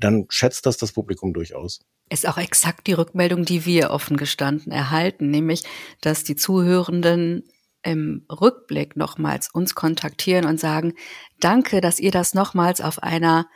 dann 0.00 0.26
schätzt 0.28 0.66
das 0.66 0.76
das 0.76 0.92
Publikum 0.92 1.32
durchaus. 1.32 1.80
Ist 2.08 2.26
auch 2.26 2.38
exakt 2.38 2.86
die 2.86 2.92
Rückmeldung, 2.92 3.44
die 3.44 3.66
wir 3.66 3.90
offen 3.90 4.16
gestanden 4.16 4.72
erhalten, 4.72 5.30
nämlich, 5.30 5.62
dass 6.00 6.24
die 6.24 6.34
Zuhörenden 6.34 7.44
im 7.82 8.24
Rückblick 8.30 8.96
nochmals 8.96 9.48
uns 9.52 9.74
kontaktieren 9.74 10.44
und 10.44 10.60
sagen, 10.60 10.94
danke, 11.38 11.80
dass 11.80 12.00
ihr 12.00 12.10
das 12.10 12.34
nochmals 12.34 12.80
auf 12.80 13.02
einer 13.02 13.46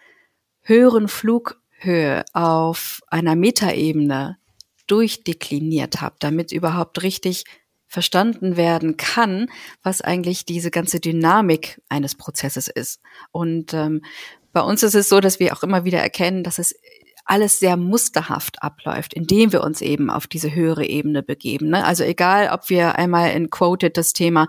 höheren 0.63 1.09
Flughöhe, 1.09 2.25
auf 2.33 3.01
einer 3.09 3.37
Metaebene 3.37 4.39
durchdekliniert 4.87 6.01
habt, 6.01 6.23
damit 6.23 6.53
überhaupt 6.53 7.03
richtig 7.03 7.45
verstanden 7.87 8.57
werden 8.57 8.97
kann, 8.97 9.51
was 9.83 10.01
eigentlich 10.01 10.45
diese 10.45 10.71
ganze 10.71 11.01
Dynamik 11.01 11.81
eines 11.89 12.17
Prozesses 12.17 12.69
ist. 12.69 13.01
Und 13.31 13.73
ähm, 13.73 14.03
bei 14.53 14.63
uns 14.63 14.83
ist 14.83 14.95
es 14.95 15.09
so, 15.09 15.21
dass 15.21 15.39
wir 15.39 15.53
auch 15.53 15.63
immer 15.63 15.85
wieder 15.85 16.01
erkennen, 16.01 16.43
dass 16.43 16.59
es 16.59 16.75
alles 17.25 17.59
sehr 17.59 17.77
musterhaft 17.77 18.63
abläuft, 18.63 19.15
indem 19.15 19.53
wir 19.53 19.63
uns 19.63 19.81
eben 19.81 20.11
auf 20.11 20.27
diese 20.27 20.53
höhere 20.55 20.85
Ebene 20.87 21.23
begeben. 21.23 21.71
Ne? 21.71 21.83
Also 21.85 22.05
egal, 22.05 22.51
ob 22.53 22.69
wir 22.69 22.97
einmal 22.97 23.31
in 23.33 23.49
Quoted 23.51 23.97
das 23.97 24.13
Thema 24.13 24.49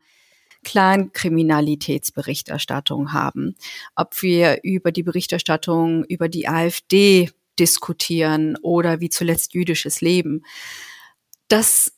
Kleinkriminalitätsberichterstattung 0.63 3.13
haben, 3.13 3.55
ob 3.95 4.21
wir 4.21 4.59
über 4.63 4.91
die 4.91 5.03
Berichterstattung 5.03 6.03
über 6.05 6.27
die 6.27 6.49
AfD 6.49 7.29
diskutieren 7.57 8.57
oder 8.61 8.99
wie 8.99 9.09
zuletzt 9.09 9.53
jüdisches 9.53 10.01
Leben. 10.01 10.41
Das 11.47 11.93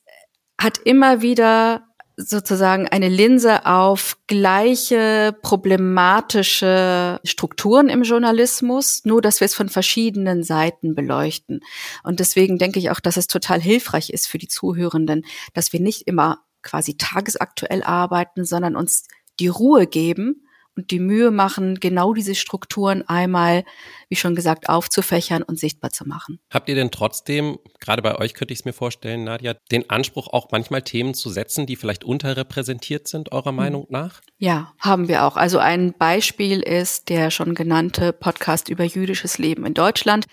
hat 0.60 0.78
immer 0.78 1.22
wieder 1.22 1.87
sozusagen 2.18 2.88
eine 2.88 3.10
Linse 3.10 3.68
auf 3.68 4.18
gleiche 4.26 5.38
problematische 5.44 7.20
Strukturen 7.24 7.90
im 7.90 8.02
Journalismus, 8.02 9.06
nur 9.06 9.22
dass 9.22 9.40
wir 9.40 9.46
es 9.46 9.54
von 9.54 9.70
verschiedenen 9.70 10.44
Seiten 10.44 10.96
beleuchten. 10.96 11.62
Und 12.04 12.20
deswegen 12.20 12.58
denke 12.58 12.80
ich 12.80 12.90
auch, 12.90 13.00
dass 13.00 13.18
es 13.18 13.28
total 13.28 13.62
hilfreich 13.62 14.10
ist 14.10 14.28
für 14.28 14.40
die 14.40 14.48
Zuhörenden, 14.48 15.26
dass 15.54 15.72
wir 15.74 15.80
nicht 15.80 16.08
immer 16.08 16.40
quasi 16.64 16.98
tagesaktuell 16.98 17.84
arbeiten, 17.84 18.46
sondern 18.46 18.76
uns 18.76 19.04
die 19.40 19.48
Ruhe 19.48 19.86
geben, 19.86 20.47
und 20.78 20.92
die 20.92 21.00
Mühe 21.00 21.32
machen, 21.32 21.80
genau 21.80 22.14
diese 22.14 22.36
Strukturen 22.36 23.02
einmal, 23.08 23.66
wie 24.10 24.16
schon 24.16 24.36
gesagt, 24.36 24.70
aufzufächern 24.70 25.44
und 25.44 25.60
sichtbar 25.60 25.92
zu 25.92 26.08
machen. 26.08 26.40
Habt 26.52 26.70
ihr 26.70 26.76
denn 26.76 26.92
trotzdem, 26.92 27.58
gerade 27.80 28.02
bei 28.02 28.18
euch 28.18 28.34
könnte 28.34 28.54
ich 28.54 28.60
es 28.60 28.66
mir 28.66 28.74
vorstellen, 28.74 29.24
Nadja, 29.24 29.56
den 29.72 29.90
Anspruch, 29.90 30.28
auch 30.28 30.50
manchmal 30.52 30.84
Themen 30.84 31.14
zu 31.16 31.30
setzen, 31.30 31.66
die 31.66 31.76
vielleicht 31.76 32.04
unterrepräsentiert 32.04 33.08
sind, 33.08 33.32
eurer 33.32 33.50
hm. 33.50 33.56
Meinung 33.56 33.88
nach? 33.90 34.22
Ja, 34.38 34.74
haben 34.80 35.08
wir 35.08 35.26
auch. 35.26 35.36
Also 35.36 35.58
ein 35.58 35.94
Beispiel 35.98 36.62
ist 36.62 37.10
der 37.10 37.32
schon 37.32 37.56
genannte 37.56 38.14
Podcast 38.14 38.70
über 38.70 38.84
jüdisches 38.84 39.40
Leben 39.40 39.66
in 39.66 39.74
Deutschland. 39.74 40.28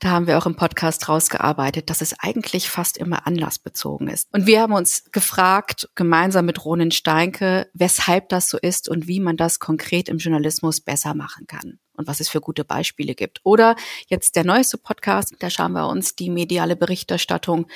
Da 0.00 0.10
haben 0.10 0.26
wir 0.26 0.36
auch 0.38 0.46
im 0.46 0.56
Podcast 0.56 1.08
rausgearbeitet, 1.08 1.88
dass 1.88 2.00
es 2.00 2.14
eigentlich 2.18 2.68
fast 2.68 2.98
immer 2.98 3.26
anlassbezogen 3.26 4.08
ist. 4.08 4.28
Und 4.32 4.46
wir 4.46 4.60
haben 4.60 4.72
uns 4.72 5.04
gefragt, 5.12 5.88
gemeinsam 5.94 6.46
mit 6.46 6.64
Ronen 6.64 6.90
Steinke, 6.90 7.68
weshalb 7.72 8.28
das 8.28 8.48
so 8.48 8.58
ist 8.58 8.88
und 8.88 9.06
wie 9.06 9.20
man 9.20 9.36
das 9.36 9.60
konkret 9.60 10.08
im 10.08 10.18
Journalismus 10.18 10.80
besser 10.80 11.14
machen 11.14 11.46
kann 11.46 11.78
und 11.96 12.06
was 12.06 12.20
es 12.20 12.28
für 12.28 12.40
gute 12.40 12.64
Beispiele 12.64 13.14
gibt. 13.14 13.40
Oder 13.44 13.76
jetzt 14.08 14.36
der 14.36 14.44
neueste 14.44 14.78
Podcast, 14.78 15.34
da 15.38 15.48
schauen 15.48 15.72
wir 15.72 15.88
uns 15.88 16.16
die 16.16 16.30
mediale 16.30 16.76
Berichterstattung 16.76 17.66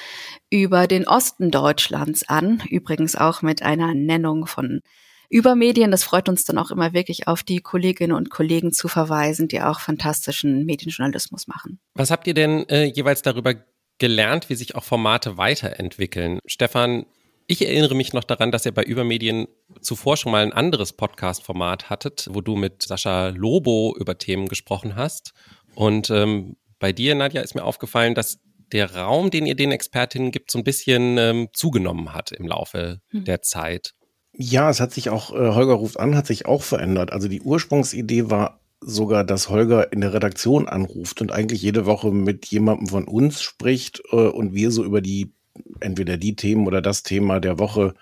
über 0.50 0.86
den 0.86 1.06
Osten 1.06 1.50
Deutschlands 1.50 2.28
an, 2.28 2.62
übrigens 2.68 3.16
auch 3.16 3.42
mit 3.42 3.62
einer 3.62 3.94
Nennung 3.94 4.46
von 4.46 4.80
über 5.28 5.54
Medien. 5.54 5.90
Das 5.90 6.04
freut 6.04 6.28
uns 6.28 6.44
dann 6.44 6.58
auch 6.58 6.70
immer 6.70 6.92
wirklich 6.92 7.28
auf 7.28 7.42
die 7.42 7.60
Kolleginnen 7.60 8.12
und 8.12 8.30
Kollegen 8.30 8.72
zu 8.72 8.88
verweisen, 8.88 9.48
die 9.48 9.60
auch 9.60 9.80
fantastischen 9.80 10.64
Medienjournalismus 10.64 11.46
machen. 11.46 11.80
Was 11.94 12.10
habt 12.10 12.26
ihr 12.26 12.34
denn 12.34 12.68
äh, 12.68 12.84
jeweils 12.84 13.22
darüber 13.22 13.54
gelernt, 13.98 14.48
wie 14.48 14.54
sich 14.54 14.74
auch 14.74 14.84
Formate 14.84 15.36
weiterentwickeln? 15.36 16.38
Stefan, 16.46 17.06
Ich 17.50 17.64
erinnere 17.64 17.94
mich 17.94 18.12
noch 18.12 18.24
daran, 18.24 18.52
dass 18.52 18.66
ihr 18.66 18.72
bei 18.72 18.84
Übermedien 18.84 19.48
zuvor 19.80 20.18
schon 20.18 20.32
mal 20.32 20.42
ein 20.42 20.52
anderes 20.52 20.92
Podcast-Format 20.92 21.88
hattet, 21.88 22.28
wo 22.30 22.42
du 22.42 22.56
mit 22.56 22.82
Sascha 22.82 23.28
Lobo 23.28 23.96
über 23.98 24.18
Themen 24.18 24.48
gesprochen 24.48 24.96
hast. 24.96 25.32
Und 25.74 26.10
ähm, 26.10 26.56
bei 26.78 26.92
dir, 26.92 27.14
Nadja, 27.14 27.40
ist 27.40 27.54
mir 27.54 27.64
aufgefallen, 27.64 28.14
dass 28.14 28.38
der 28.72 28.94
Raum, 28.94 29.30
den 29.30 29.46
ihr 29.46 29.56
den 29.56 29.72
Expertinnen 29.72 30.30
gibt, 30.30 30.50
so 30.50 30.58
ein 30.58 30.64
bisschen 30.64 31.16
ähm, 31.16 31.48
zugenommen 31.54 32.12
hat 32.12 32.32
im 32.32 32.46
Laufe 32.46 33.00
hm. 33.08 33.24
der 33.24 33.40
Zeit. 33.40 33.94
Ja, 34.40 34.70
es 34.70 34.78
hat 34.80 34.92
sich 34.92 35.10
auch, 35.10 35.34
äh, 35.34 35.52
Holger 35.54 35.74
ruft 35.74 35.98
an, 35.98 36.16
hat 36.16 36.26
sich 36.28 36.46
auch 36.46 36.62
verändert. 36.62 37.12
Also 37.12 37.26
die 37.26 37.40
Ursprungsidee 37.42 38.30
war 38.30 38.60
sogar, 38.80 39.24
dass 39.24 39.48
Holger 39.48 39.92
in 39.92 40.00
der 40.00 40.14
Redaktion 40.14 40.68
anruft 40.68 41.20
und 41.20 41.32
eigentlich 41.32 41.60
jede 41.60 41.86
Woche 41.86 42.12
mit 42.12 42.46
jemandem 42.46 42.86
von 42.86 43.08
uns 43.08 43.42
spricht 43.42 44.00
äh, 44.12 44.16
und 44.16 44.54
wir 44.54 44.70
so 44.70 44.84
über 44.84 45.00
die 45.00 45.32
entweder 45.80 46.16
die 46.16 46.36
Themen 46.36 46.68
oder 46.68 46.80
das 46.80 47.02
Thema 47.02 47.40
der 47.40 47.58
Woche 47.58 47.94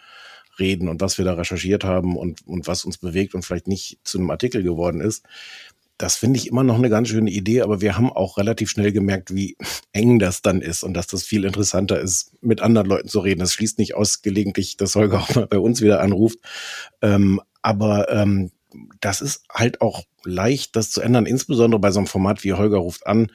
reden 0.59 0.89
und 0.89 1.01
was 1.01 1.17
wir 1.17 1.25
da 1.25 1.33
recherchiert 1.33 1.85
haben 1.85 2.17
und, 2.19 2.47
und 2.47 2.67
was 2.67 2.85
uns 2.85 2.99
bewegt 2.99 3.35
und 3.35 3.43
vielleicht 3.43 3.67
nicht 3.67 3.99
zu 4.05 4.19
einem 4.19 4.31
Artikel 4.31 4.63
geworden 4.63 5.01
ist. 5.01 5.25
Das 5.99 6.17
finde 6.17 6.39
ich 6.39 6.47
immer 6.47 6.63
noch 6.63 6.77
eine 6.77 6.91
ganz 6.91 7.09
schöne 7.09 7.31
Idee, 7.31 7.63
aber 7.63 7.81
wir 7.81 7.97
haben 7.97 8.13
auch 8.13 8.37
relativ 8.37 8.71
schnell 8.71 8.93
gemerkt, 8.93 9.35
wie 9.35 9.57
eng 9.93 10.19
das 10.19 10.43
dann 10.43 10.61
ist 10.61 10.83
und 10.83 10.95
dass 10.95 11.07
das 11.07 11.25
viel 11.25 11.45
interessanter 11.45 12.01
ist, 12.01 12.33
mit 12.43 12.61
anderen 12.61 12.87
Leuten 12.87 13.09
zu 13.09 13.21
reden. 13.21 13.41
Das 13.41 13.53
schließt 13.53 13.79
nicht 13.79 13.95
aus, 13.95 14.23
gelegentlich, 14.23 14.77
dass 14.77 14.95
Holger 14.95 15.19
auch 15.23 15.35
mal 15.35 15.47
bei 15.47 15.59
uns 15.59 15.81
wieder 15.81 16.01
anruft. 16.01 16.39
Ähm, 17.03 17.41
aber 17.63 18.11
ähm, 18.11 18.51
das 19.01 19.21
ist 19.21 19.45
halt 19.51 19.81
auch 19.81 20.03
leicht, 20.25 20.77
das 20.77 20.91
zu 20.91 21.01
ändern, 21.01 21.27
insbesondere 21.27 21.81
bei 21.81 21.91
so 21.91 22.01
einem 22.01 22.07
Format 22.07 22.45
wie 22.45 22.53
Holger 22.53 22.79
ruft 22.79 23.07
an, 23.07 23.33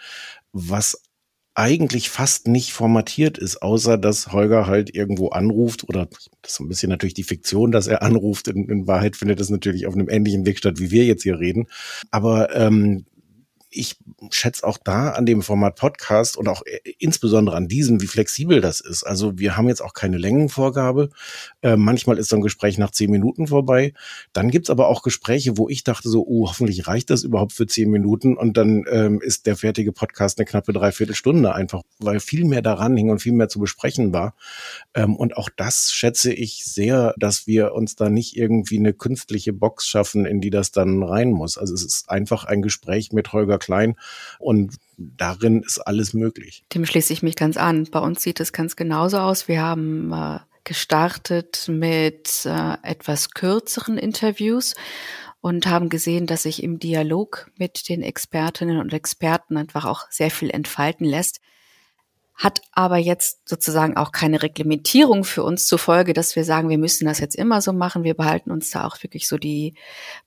was 0.54 1.02
eigentlich 1.54 2.10
fast 2.10 2.48
nicht 2.48 2.72
formatiert 2.72 3.38
ist, 3.38 3.62
außer 3.62 3.98
dass 3.98 4.32
Holger 4.32 4.68
halt 4.68 4.96
irgendwo 4.96 5.30
anruft 5.30 5.88
oder 5.88 6.08
das 6.42 6.54
ist 6.54 6.60
ein 6.60 6.70
bisschen 6.70 6.90
natürlich 6.90 7.14
die 7.14 7.24
Fiktion, 7.24 7.72
dass 7.72 7.88
er 7.88 8.02
anruft. 8.02 8.48
In, 8.48 8.70
in 8.70 8.88
Wahrheit 8.88 9.16
findet 9.18 9.40
es 9.42 9.50
natürlich 9.50 9.86
auf 9.86 9.94
einem 9.94 10.10
ähnlichen 10.10 10.46
Weg 10.46 10.58
statt, 10.58 10.80
wie 10.80 10.92
wir 10.92 11.06
jetzt 11.06 11.24
hier 11.24 11.40
reden. 11.40 11.68
Aber 12.10 12.56
ähm, 12.56 13.06
ich 13.72 13.98
schätze 14.30 14.68
auch 14.68 14.78
da 14.78 15.12
an 15.12 15.26
dem 15.26 15.42
Format 15.42 15.78
Podcast 15.78 16.38
und 16.38 16.48
auch 16.48 16.62
äh, 16.66 16.80
insbesondere 17.00 17.56
an 17.56 17.68
diesem, 17.68 18.02
wie 18.02 18.08
flexibel 18.08 18.62
das 18.62 18.82
ist. 18.82 19.04
Also 19.04 19.40
wir 19.40 19.56
haben 19.58 19.70
jetzt 19.70 19.82
auch 19.82 19.94
keine 19.94 20.18
Längenvorgabe. 20.18 21.10
Äh, 21.62 21.78
manchmal 21.78 22.18
ist 22.18 22.30
so 22.30 22.36
ein 22.36 22.42
Gespräch 22.42 22.78
nach 22.78 22.92
zehn 22.92 23.10
Minuten 23.10 23.48
vorbei. 23.48 23.94
Dann 24.34 24.52
gibt's 24.52 24.70
aber 24.70 24.88
auch 24.88 25.04
Gespräche, 25.04 25.58
wo 25.58 25.70
ich 25.70 25.84
dachte 25.84 26.10
so, 26.10 26.26
oh, 26.28 26.50
hoffentlich 26.50 26.88
reicht 26.88 27.10
das 27.10 27.24
überhaupt 27.24 27.54
für 27.54 27.66
zehn 27.66 27.90
Minuten. 27.90 28.36
Und 28.36 28.58
dann 28.58 28.86
ähm, 28.90 29.22
ist 29.22 29.46
der 29.46 29.56
fertige 29.56 29.94
Podcast 29.94 30.38
eine 30.38 30.46
knappe 30.46 30.74
Dreiviertelstunde 30.74 31.56
einfach, 31.56 31.82
weil 32.00 32.20
viel 32.20 32.44
mehr 32.44 32.62
daran 32.62 32.98
hing 32.98 33.10
und 33.10 33.20
viel 33.20 33.34
mehr 33.34 33.50
zu 33.50 33.60
besprechen 33.60 34.12
war. 34.12 34.36
Ähm, 34.94 35.16
und 35.16 35.38
auch 35.38 35.50
das 35.56 35.92
schätze 35.94 36.34
ich 36.34 36.66
sehr, 36.66 37.14
dass 37.18 37.48
wir 37.48 37.74
uns 37.74 37.96
da 37.96 38.10
nicht 38.10 38.36
irgendwie 38.36 38.80
eine 38.80 38.94
künstliche 38.94 39.54
Box 39.54 39.88
schaffen, 39.88 40.26
in 40.26 40.42
die 40.42 40.50
das 40.50 40.72
dann 40.72 41.04
rein 41.04 41.32
muss. 41.32 41.58
Also 41.58 41.74
es 41.74 41.86
ist 41.86 42.10
einfach 42.10 42.44
ein 42.44 42.62
Gespräch 42.62 43.14
mit 43.14 43.32
Holger 43.32 43.61
klein 43.62 43.96
und 44.40 44.76
darin 44.98 45.64
ist 45.64 45.80
alles 45.80 46.14
möglich. 46.14 46.64
Dem 46.74 46.86
schließe 46.86 47.14
ich 47.14 47.24
mich 47.24 47.36
ganz 47.36 47.58
an. 47.58 47.88
Bei 47.92 48.00
uns 48.00 48.22
sieht 48.22 48.40
es 48.40 48.52
ganz 48.52 48.76
genauso 48.76 49.20
aus. 49.20 49.48
Wir 49.48 49.62
haben 49.62 50.12
äh, 50.12 50.40
gestartet 50.64 51.68
mit 51.68 52.46
äh, 52.46 52.74
etwas 52.84 53.32
kürzeren 53.32 53.98
Interviews 53.98 54.76
und 55.40 55.68
haben 55.68 55.90
gesehen, 55.90 56.28
dass 56.28 56.44
sich 56.44 56.62
im 56.62 56.80
Dialog 56.80 57.50
mit 57.58 57.90
den 57.90 58.04
Expertinnen 58.04 58.80
und 58.80 58.94
Experten 58.94 59.58
einfach 59.58 59.86
auch 59.86 60.06
sehr 60.10 60.32
viel 60.32 60.50
entfalten 60.52 61.06
lässt 61.06 61.42
hat 62.36 62.62
aber 62.72 62.98
jetzt 62.98 63.48
sozusagen 63.48 63.98
auch 63.98 64.12
keine 64.12 64.42
Reglementierung 64.42 65.24
für 65.24 65.44
uns 65.44 65.68
zur 65.68 65.80
Folge, 65.80 66.14
dass 66.14 66.36
wir 66.36 66.44
sagen, 66.44 66.70
wir 66.70 66.78
müssen 66.78 67.06
das 67.06 67.20
jetzt 67.20 67.36
immer 67.36 67.62
so 67.62 67.74
machen. 67.74 68.04
Wir 68.04 68.16
behalten 68.16 68.52
uns 68.52 68.72
da 68.72 68.86
auch 68.86 69.02
wirklich 69.04 69.28
so 69.28 69.38
die 69.38 69.76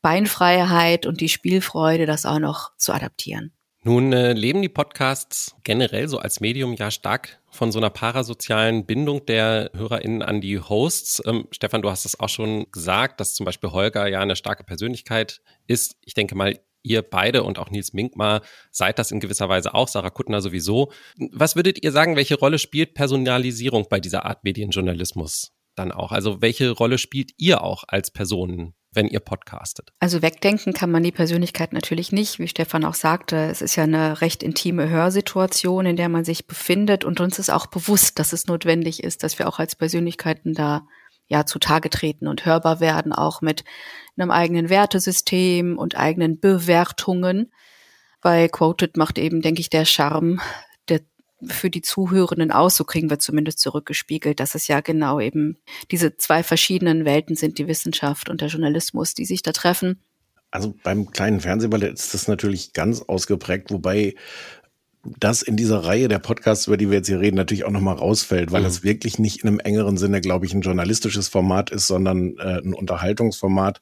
Beinfreiheit 0.03 1.07
und 1.07 1.21
die 1.21 1.29
Spielfreude, 1.29 2.07
das 2.07 2.27
auch 2.27 2.39
noch 2.39 2.71
zu 2.77 2.93
adaptieren. 2.93 3.53
Nun 3.87 4.15
äh, 4.15 4.33
leben 4.33 4.63
die 4.63 4.71
Podcasts 4.71 5.55
generell 5.63 6.09
so 6.09 6.19
als 6.19 6.41
Medium 6.41 6.73
ja 6.73 6.91
stark 6.91 7.39
von 7.51 7.71
so 7.71 7.79
einer 7.79 7.91
parasozialen 7.91 8.87
Bindung 8.87 9.27
der 9.27 9.71
HörerInnen 9.75 10.23
an 10.23 10.41
die 10.41 10.59
Hosts. 10.59 11.23
Ähm, 11.27 11.49
Stefan, 11.51 11.83
du 11.83 11.91
hast 11.91 12.07
es 12.07 12.19
auch 12.19 12.31
schon 12.31 12.65
gesagt, 12.73 13.21
dass 13.21 13.35
zum 13.35 13.45
Beispiel 13.45 13.73
Holger 13.73 14.07
ja 14.07 14.21
eine 14.21 14.37
starke 14.37 14.65
Persönlichkeit 14.65 15.43
ist. 15.67 15.97
Ich 16.01 16.15
denke 16.15 16.35
mal, 16.35 16.59
ihr 16.85 17.03
beide 17.03 17.43
und 17.43 17.59
auch 17.59 17.71
Nils 17.71 17.93
Minkmar 17.93 18.43
seid 18.71 18.99
das 18.99 19.11
in 19.11 19.19
gewisser 19.19 19.49
Weise 19.49 19.75
auch, 19.75 19.89
Sarah 19.89 20.11
Kuttner 20.11 20.41
sowieso. 20.41 20.93
Was 21.33 21.57
würdet 21.57 21.83
ihr 21.83 21.91
sagen, 21.91 22.15
welche 22.15 22.39
Rolle 22.39 22.59
spielt 22.59 22.95
Personalisierung 22.95 23.87
bei 23.91 23.99
dieser 23.99 24.25
Art 24.25 24.45
Medienjournalismus 24.45 25.53
dann 25.75 25.91
auch? 25.91 26.13
Also 26.13 26.41
welche 26.41 26.71
Rolle 26.71 26.99
spielt 26.99 27.33
ihr 27.39 27.63
auch 27.63 27.85
als 27.89 28.13
Personen? 28.13 28.75
wenn 28.97 29.09
ihr 29.09 29.21
podcastet? 29.21 29.93
Also 29.99 30.23
wegdenken 30.23 30.73
kann 30.73 30.91
man 30.91 31.03
die 31.03 31.13
Persönlichkeit 31.13 31.73
natürlich 31.73 32.13
nicht, 32.13 32.39
wie 32.39 32.49
Stefan 32.49 32.85
auch 32.85 32.95
sagte. 32.95 33.37
Es 33.37 33.61
ist 33.63 33.77
ja 33.77 33.85
eine 33.85 34.21
recht 34.21 34.43
intime 34.43 34.89
Hörsituation, 34.89 35.87
in 35.87 35.97
der 35.97 36.09
man 36.09 36.25
sich 36.25 36.47
befindet 36.47 37.05
und 37.05 37.21
uns 37.21 37.39
ist 37.39 37.51
auch 37.51 37.67
bewusst, 37.67 38.19
dass 38.19 38.33
es 38.33 38.47
notwendig 38.47 39.03
ist, 39.03 39.23
dass 39.23 39.39
wir 39.39 39.49
auch 39.49 39.59
als 39.59 39.77
Persönlichkeiten 39.77 40.55
da 40.55 40.87
ja 41.27 41.47
zutage 41.47 41.91
treten 41.91 42.29
und 42.29 42.45
hörbar 42.45 42.81
werden, 42.81 43.13
auch 43.13 43.41
mit 43.41 43.65
einem 44.17 44.31
eigenen 44.31 44.69
Wertesystem 44.69 45.79
und 45.79 45.97
eigenen 45.97 46.41
Bewertungen. 46.41 47.53
Bei 48.21 48.49
Quoted 48.49 48.97
macht 48.97 49.19
eben, 49.19 49.43
denke 49.43 49.61
ich, 49.61 49.71
der 49.71 49.85
Charme 49.85 50.41
der 50.89 51.01
für 51.47 51.71
die 51.71 51.83
Zuhörenden 51.83 52.51
aus, 52.53 52.77
so 52.77 52.85
kriegen 52.85 53.11
wir 53.11 53.19
zumindest 53.19 53.61
zurückgespiegelt, 53.61 54.41
dass 54.41 54.55
es 54.55 54.69
ja 54.69 54.81
genau 54.81 55.21
eben 55.21 55.59
diese 55.91 56.17
zwei 56.17 56.43
verschiedenen 56.43 57.05
Welten 57.05 57.37
sind, 57.37 57.59
die 57.59 57.69
Wissenschaft 57.69 58.29
und 58.29 58.41
der 58.41 58.49
Journalismus, 58.49 59.15
die 59.15 59.25
sich 59.25 59.43
da 59.43 59.53
treffen. 59.53 60.01
Also 60.51 60.75
beim 60.85 61.11
kleinen 61.11 61.41
Fernsehballett 61.41 61.95
ist 61.95 62.15
das 62.15 62.29
natürlich 62.29 62.73
ganz 62.73 63.03
ausgeprägt, 63.03 63.73
wobei 63.73 64.15
das 65.19 65.43
in 65.43 65.57
dieser 65.57 65.85
Reihe 65.85 66.09
der 66.09 66.19
Podcasts, 66.19 66.67
über 66.67 66.77
die 66.77 66.91
wir 66.91 66.99
jetzt 66.99 67.09
hier 67.09 67.21
reden, 67.21 67.37
natürlich 67.37 67.65
auch 67.65 67.71
nochmal 67.71 67.97
rausfällt, 67.97 68.53
weil 68.53 68.63
mhm. 68.63 68.69
es 68.69 68.83
wirklich 68.83 69.19
nicht 69.19 69.43
in 69.43 69.49
einem 69.49 69.61
engeren 69.61 69.97
Sinne, 69.97 70.21
glaube 70.21 70.47
ich, 70.47 70.55
ein 70.55 70.63
journalistisches 70.63 71.29
Format 71.29 71.71
ist, 71.71 71.87
sondern 71.87 72.37
äh, 72.39 72.61
ein 72.61 72.75
Unterhaltungsformat. 72.75 73.81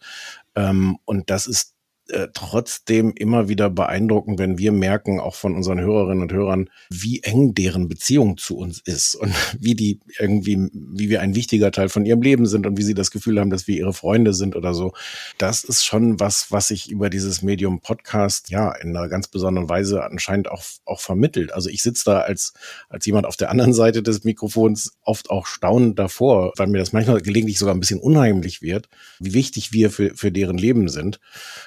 Ähm, 0.54 0.98
und 1.04 1.30
das 1.30 1.46
ist 1.46 1.74
äh, 2.12 2.28
trotzdem 2.34 3.12
immer 3.16 3.48
wieder 3.48 3.70
beeindruckend, 3.70 4.38
wenn 4.38 4.58
wir 4.58 4.70
merken, 4.70 5.18
auch 5.18 5.34
von 5.34 5.54
unseren 5.54 5.80
Hörerinnen 5.80 6.22
und 6.22 6.32
Hörern, 6.32 6.68
wie 6.90 7.22
eng 7.22 7.54
deren 7.54 7.88
Beziehung 7.88 8.36
zu 8.36 8.56
uns 8.58 8.80
ist 8.84 9.14
und 9.20 9.32
wie 9.58 9.74
die 9.74 10.00
irgendwie, 10.18 10.68
wie 10.72 11.08
wir 11.08 11.22
ein 11.22 11.34
wichtiger 11.34 11.72
Teil 11.72 11.88
von 11.88 12.04
ihrem 12.04 12.20
Leben 12.20 12.46
sind 12.46 12.66
und 12.66 12.76
wie 12.76 12.82
sie 12.82 12.94
das 12.94 13.10
Gefühl 13.10 13.40
haben, 13.40 13.50
dass 13.50 13.66
wir 13.66 13.76
ihre 13.76 13.94
Freunde 13.94 14.34
sind 14.34 14.56
oder 14.56 14.74
so. 14.74 14.92
Das 15.38 15.64
ist 15.64 15.84
schon 15.84 16.20
was, 16.20 16.50
was 16.50 16.68
sich 16.68 16.90
über 16.90 17.08
dieses 17.08 17.40
Medium 17.42 17.80
Podcast 17.80 18.50
ja 18.50 18.72
in 18.72 18.94
einer 18.94 19.08
ganz 19.08 19.28
besonderen 19.28 19.68
Weise 19.68 20.04
anscheinend 20.04 20.50
auch, 20.50 20.62
auch 20.84 21.00
vermittelt. 21.00 21.52
Also 21.52 21.70
ich 21.70 21.82
sitze 21.82 22.04
da 22.04 22.20
als, 22.20 22.52
als 22.90 23.06
jemand 23.06 23.26
auf 23.26 23.36
der 23.36 23.50
anderen 23.50 23.72
Seite 23.72 24.02
des 24.02 24.24
Mikrofons 24.24 24.92
oft 25.02 25.30
auch 25.30 25.46
staunend 25.46 25.98
davor, 25.98 26.52
weil 26.56 26.66
mir 26.66 26.78
das 26.78 26.92
manchmal 26.92 27.22
gelegentlich 27.22 27.58
sogar 27.58 27.74
ein 27.74 27.80
bisschen 27.80 28.00
unheimlich 28.00 28.60
wird, 28.60 28.88
wie 29.18 29.32
wichtig 29.32 29.72
wir 29.72 29.90
für, 29.90 30.14
für 30.14 30.30
deren 30.30 30.58
Leben 30.58 30.88
sind. 30.88 31.20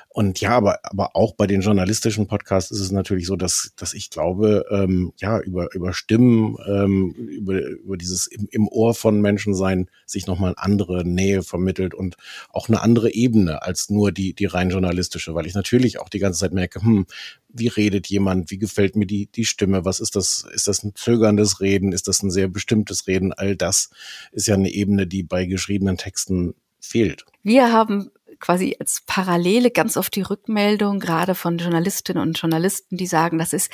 Und 0.09 0.34
ja, 0.39 0.51
aber, 0.51 0.79
aber 0.83 1.15
auch 1.15 1.35
bei 1.35 1.47
den 1.47 1.61
journalistischen 1.61 2.27
Podcasts 2.27 2.71
ist 2.71 2.79
es 2.79 2.91
natürlich 2.91 3.27
so, 3.27 3.35
dass, 3.35 3.73
dass 3.75 3.93
ich 3.93 4.09
glaube, 4.09 4.65
ähm, 4.69 5.13
ja, 5.17 5.39
über, 5.39 5.73
über 5.73 5.93
Stimmen, 5.93 6.57
ähm, 6.67 7.11
über, 7.11 7.59
über 7.61 7.97
dieses 7.97 8.27
im, 8.27 8.47
im 8.51 8.67
Ohr 8.67 8.93
von 8.93 9.21
Menschen 9.21 9.53
sein, 9.53 9.89
sich 10.05 10.27
nochmal 10.27 10.53
andere 10.57 11.05
Nähe 11.05 11.43
vermittelt 11.43 11.93
und 11.93 12.17
auch 12.49 12.69
eine 12.69 12.81
andere 12.81 13.13
Ebene 13.13 13.61
als 13.61 13.89
nur 13.89 14.11
die, 14.11 14.33
die 14.33 14.45
rein 14.45 14.69
journalistische, 14.69 15.35
weil 15.35 15.45
ich 15.45 15.53
natürlich 15.53 15.99
auch 15.99 16.09
die 16.09 16.19
ganze 16.19 16.39
Zeit 16.39 16.53
merke, 16.53 16.81
hm, 16.81 17.05
wie 17.49 17.67
redet 17.67 18.07
jemand, 18.07 18.51
wie 18.51 18.57
gefällt 18.57 18.95
mir 18.95 19.07
die, 19.07 19.27
die 19.27 19.45
Stimme, 19.45 19.85
was 19.85 19.99
ist 19.99 20.15
das, 20.15 20.45
ist 20.53 20.67
das 20.67 20.83
ein 20.83 20.93
zögerndes 20.95 21.61
Reden, 21.61 21.93
ist 21.93 22.07
das 22.07 22.21
ein 22.21 22.31
sehr 22.31 22.47
bestimmtes 22.47 23.07
Reden, 23.07 23.33
all 23.33 23.55
das 23.55 23.89
ist 24.31 24.47
ja 24.47 24.55
eine 24.55 24.71
Ebene, 24.71 25.07
die 25.07 25.23
bei 25.23 25.45
geschriebenen 25.45 25.97
Texten 25.97 26.55
fehlt. 26.79 27.25
Wir 27.43 27.71
haben 27.71 28.11
quasi 28.39 28.75
als 28.79 29.01
Parallele 29.05 29.71
ganz 29.71 29.97
oft 29.97 30.15
die 30.15 30.21
Rückmeldung, 30.21 30.99
gerade 30.99 31.35
von 31.35 31.57
Journalistinnen 31.57 32.21
und 32.21 32.39
Journalisten, 32.39 32.97
die 32.97 33.07
sagen, 33.07 33.37
das 33.37 33.53
ist 33.53 33.71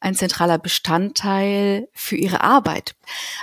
ein 0.00 0.14
zentraler 0.14 0.58
Bestandteil 0.58 1.88
für 1.92 2.16
ihre 2.16 2.40
Arbeit. 2.40 2.94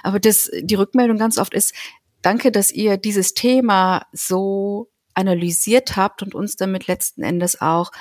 Aber 0.03 0.19
das, 0.19 0.51
die 0.61 0.75
Rückmeldung 0.75 1.17
ganz 1.17 1.37
oft 1.37 1.53
ist, 1.53 1.73
danke, 2.21 2.51
dass 2.51 2.71
ihr 2.71 2.97
dieses 2.97 3.33
Thema 3.33 4.05
so 4.11 4.89
analysiert 5.19 5.95
habt 5.97 6.23
und 6.23 6.33
uns 6.33 6.55
damit 6.55 6.87
letzten 6.87 7.21
Endes 7.23 7.61
auch 7.61 7.91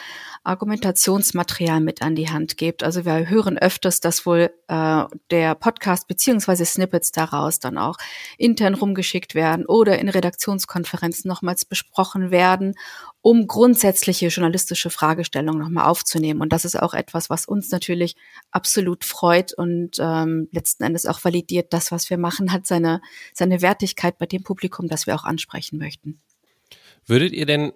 Argumentationsmaterial 0.44 1.80
mit 1.80 2.00
an 2.00 2.14
die 2.14 2.30
Hand 2.30 2.56
gebt. 2.56 2.82
Also 2.82 3.04
wir 3.04 3.28
hören 3.28 3.58
öfters, 3.58 4.00
dass 4.00 4.24
wohl 4.24 4.50
äh, 4.68 5.04
der 5.30 5.54
Podcast 5.56 6.08
beziehungsweise 6.08 6.64
Snippets 6.64 7.12
daraus 7.12 7.58
dann 7.58 7.76
auch 7.76 7.96
intern 8.38 8.74
rumgeschickt 8.74 9.34
werden 9.34 9.66
oder 9.66 9.98
in 9.98 10.08
Redaktionskonferenzen 10.08 11.28
nochmals 11.28 11.64
besprochen 11.64 12.30
werden, 12.30 12.74
um 13.20 13.46
grundsätzliche 13.46 14.28
journalistische 14.28 14.90
Fragestellungen 14.90 15.60
nochmal 15.60 15.86
aufzunehmen. 15.86 16.40
Und 16.40 16.52
das 16.52 16.64
ist 16.64 16.80
auch 16.80 16.94
etwas, 16.94 17.28
was 17.28 17.46
uns 17.46 17.70
natürlich 17.70 18.14
absolut 18.52 19.04
freut 19.04 19.52
und 19.52 19.96
ähm, 19.98 20.48
letzten 20.52 20.84
Endes 20.84 21.04
auch 21.04 21.22
validiert, 21.24 21.72
das, 21.72 21.90
was 21.90 22.10
wir 22.10 22.18
machen, 22.18 22.52
hat 22.52 22.66
seine, 22.66 23.00
seine 23.34 23.60
Wertigkeit 23.60 24.18
bei 24.18 24.26
dem 24.26 24.44
Publikum, 24.44 24.88
das 24.88 25.06
wir 25.06 25.14
auch 25.16 25.24
ansprechen 25.24 25.78
möchten. 25.78 26.20
Würdet 27.08 27.32
ihr 27.32 27.46
denn 27.46 27.72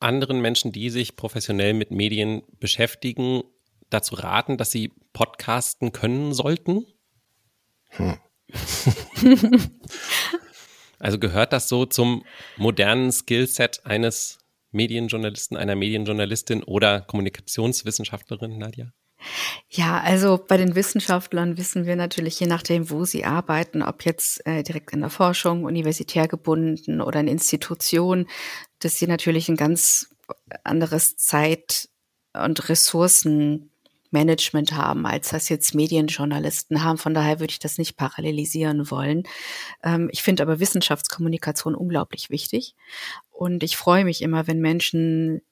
anderen 0.00 0.40
Menschen, 0.40 0.72
die 0.72 0.88
sich 0.88 1.14
professionell 1.14 1.74
mit 1.74 1.90
Medien 1.90 2.42
beschäftigen, 2.58 3.42
dazu 3.90 4.14
raten, 4.14 4.56
dass 4.56 4.70
sie 4.70 4.90
podcasten 5.12 5.92
können 5.92 6.32
sollten? 6.32 6.86
Hm. 7.90 8.16
also 10.98 11.18
gehört 11.18 11.52
das 11.52 11.68
so 11.68 11.84
zum 11.84 12.24
modernen 12.56 13.12
Skillset 13.12 13.84
eines 13.84 14.38
Medienjournalisten, 14.70 15.58
einer 15.58 15.76
Medienjournalistin 15.76 16.62
oder 16.62 17.02
Kommunikationswissenschaftlerin, 17.02 18.56
Nadja? 18.56 18.92
Ja, 19.68 20.00
also 20.00 20.38
bei 20.46 20.56
den 20.56 20.74
Wissenschaftlern 20.74 21.56
wissen 21.56 21.86
wir 21.86 21.96
natürlich, 21.96 22.38
je 22.40 22.46
nachdem, 22.46 22.90
wo 22.90 23.04
sie 23.04 23.24
arbeiten, 23.24 23.82
ob 23.82 24.04
jetzt 24.04 24.44
äh, 24.46 24.62
direkt 24.62 24.92
in 24.92 25.00
der 25.00 25.10
Forschung, 25.10 25.64
universitär 25.64 26.28
gebunden 26.28 27.00
oder 27.00 27.20
in 27.20 27.28
Institutionen, 27.28 28.28
dass 28.80 28.98
sie 28.98 29.06
natürlich 29.06 29.48
ein 29.48 29.56
ganz 29.56 30.14
anderes 30.64 31.16
Zeit- 31.16 31.88
und 32.34 32.68
Ressourcenmanagement 32.68 34.72
haben, 34.72 35.06
als 35.06 35.30
das 35.30 35.48
jetzt 35.48 35.74
Medienjournalisten 35.74 36.82
haben. 36.82 36.98
Von 36.98 37.14
daher 37.14 37.40
würde 37.40 37.52
ich 37.52 37.58
das 37.58 37.78
nicht 37.78 37.96
parallelisieren 37.96 38.90
wollen. 38.90 39.24
Ähm, 39.82 40.08
ich 40.12 40.22
finde 40.22 40.42
aber 40.42 40.60
Wissenschaftskommunikation 40.60 41.74
unglaublich 41.74 42.30
wichtig. 42.30 42.74
Und 43.30 43.62
ich 43.62 43.76
freue 43.76 44.04
mich 44.04 44.22
immer, 44.22 44.46
wenn 44.46 44.60
Menschen 44.60 45.42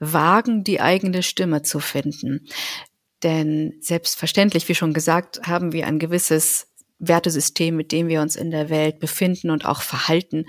wagen, 0.00 0.64
die 0.64 0.80
eigene 0.80 1.22
Stimme 1.22 1.62
zu 1.62 1.80
finden. 1.80 2.46
Denn 3.22 3.74
selbstverständlich, 3.80 4.68
wie 4.68 4.74
schon 4.74 4.92
gesagt, 4.92 5.46
haben 5.46 5.72
wir 5.72 5.86
ein 5.86 5.98
gewisses 5.98 6.68
Wertesystem, 6.98 7.76
mit 7.76 7.92
dem 7.92 8.08
wir 8.08 8.22
uns 8.22 8.36
in 8.36 8.50
der 8.50 8.70
Welt 8.70 8.98
befinden 9.00 9.50
und 9.50 9.64
auch 9.64 9.82
verhalten. 9.82 10.46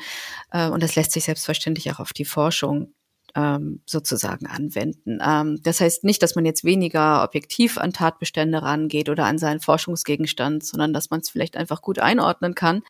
Äh, 0.52 0.70
und 0.70 0.84
das 0.84 0.96
lässt 0.96 1.12
sich 1.12 1.26
selbstverständlich 1.26 1.92
auch 1.92 2.00
auf 2.00 2.14
die 2.14 2.26
Forschung 2.26 2.94
ähm, 3.36 3.82
sozusagen 3.86 4.48
anwenden. 4.48 5.20
Ähm, 5.24 5.60
das 5.62 5.82
heißt 5.82 6.04
nicht, 6.04 6.22
dass 6.24 6.36
man 6.36 6.46
jetzt 6.46 6.64
weniger 6.64 7.24
objektiv 7.24 7.78
an 7.78 7.94
Tatbestände 7.94 8.62
rangeht 8.62 9.10
oder 9.10 9.26
an 9.26 9.38
seinen 9.38 9.60
Forschungsgegenstand, 9.60 10.64
sondern 10.64 10.94
dass 10.94 11.10
man 11.10 11.20
es 11.20 11.30
vielleicht 11.30 11.58
einfach 11.58 11.82
gut 11.82 12.00
einordnen 12.00 12.56
kann. 12.56 12.82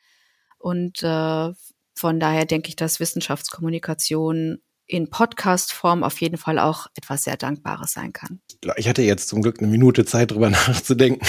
Und 0.57 1.03
äh, 1.03 1.51
von 1.93 2.19
daher 2.19 2.45
denke 2.45 2.69
ich, 2.69 2.75
dass 2.75 2.99
Wissenschaftskommunikation 2.99 4.61
in 4.89 5.09
Podcast-Form 5.09 6.03
auf 6.03 6.19
jeden 6.19 6.37
Fall 6.37 6.57
auch 6.57 6.87
etwas 6.95 7.23
sehr 7.23 7.37
Dankbares 7.37 7.93
sein 7.93 8.11
kann. 8.11 8.41
Ich 8.75 8.89
hatte 8.89 9.03
jetzt 9.03 9.29
zum 9.29 9.43
Glück 9.43 9.59
eine 9.59 9.67
Minute 9.67 10.03
Zeit, 10.03 10.31
drüber 10.31 10.49
nachzudenken. 10.67 11.25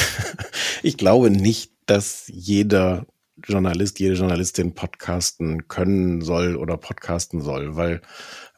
Ich 0.82 0.96
glaube 0.96 1.30
nicht, 1.30 1.72
dass 1.84 2.24
jeder 2.28 3.06
Journalist, 3.46 4.00
jede 4.00 4.14
Journalistin 4.14 4.74
podcasten 4.74 5.68
können 5.68 6.22
soll 6.22 6.56
oder 6.56 6.78
podcasten 6.78 7.42
soll, 7.42 7.76
weil 7.76 8.00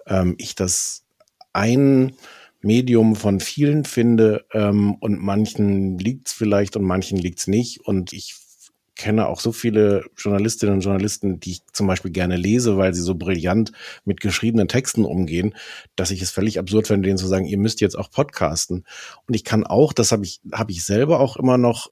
ähm, 0.07 0.37
ich 0.38 0.55
das 0.55 1.05
ein 1.53 2.15
Medium 2.61 3.17
von 3.17 3.41
vielen 3.41 3.85
finde 3.85 4.47
ähm, 4.53 4.95
und 4.95 5.21
manchen 5.21 5.99
liegt's 5.99 6.33
vielleicht 6.33 6.77
und 6.77 6.85
manchen 6.85 7.19
liegt's 7.19 7.49
nicht. 7.49 7.81
Und 7.81 8.12
ich 8.12 8.37
kenne 8.96 9.26
auch 9.26 9.40
so 9.40 9.52
viele 9.52 10.05
Journalistinnen 10.16 10.76
und 10.76 10.81
Journalisten, 10.83 11.40
die 11.40 11.52
ich 11.52 11.62
zum 11.72 11.87
Beispiel 11.87 12.11
gerne 12.11 12.37
lese, 12.37 12.76
weil 12.76 12.94
sie 12.94 13.02
so 13.02 13.14
brillant 13.14 13.72
mit 14.05 14.20
geschriebenen 14.20 14.68
Texten 14.68 15.05
umgehen, 15.05 15.55
dass 15.96 16.11
ich 16.11 16.22
es 16.22 16.31
völlig 16.31 16.59
absurd 16.59 16.87
finde, 16.87 17.07
denen 17.07 17.18
zu 17.18 17.26
sagen, 17.26 17.46
ihr 17.46 17.59
müsst 17.59 17.81
jetzt 17.81 17.98
auch 17.98 18.11
podcasten. 18.11 18.85
Und 19.26 19.35
ich 19.35 19.44
kann 19.44 19.64
auch, 19.64 19.92
das 19.92 20.12
habe 20.12 20.24
ich, 20.24 20.40
habe 20.52 20.72
ich 20.72 20.85
selber 20.85 21.20
auch 21.20 21.37
immer 21.37 21.59
noch 21.59 21.90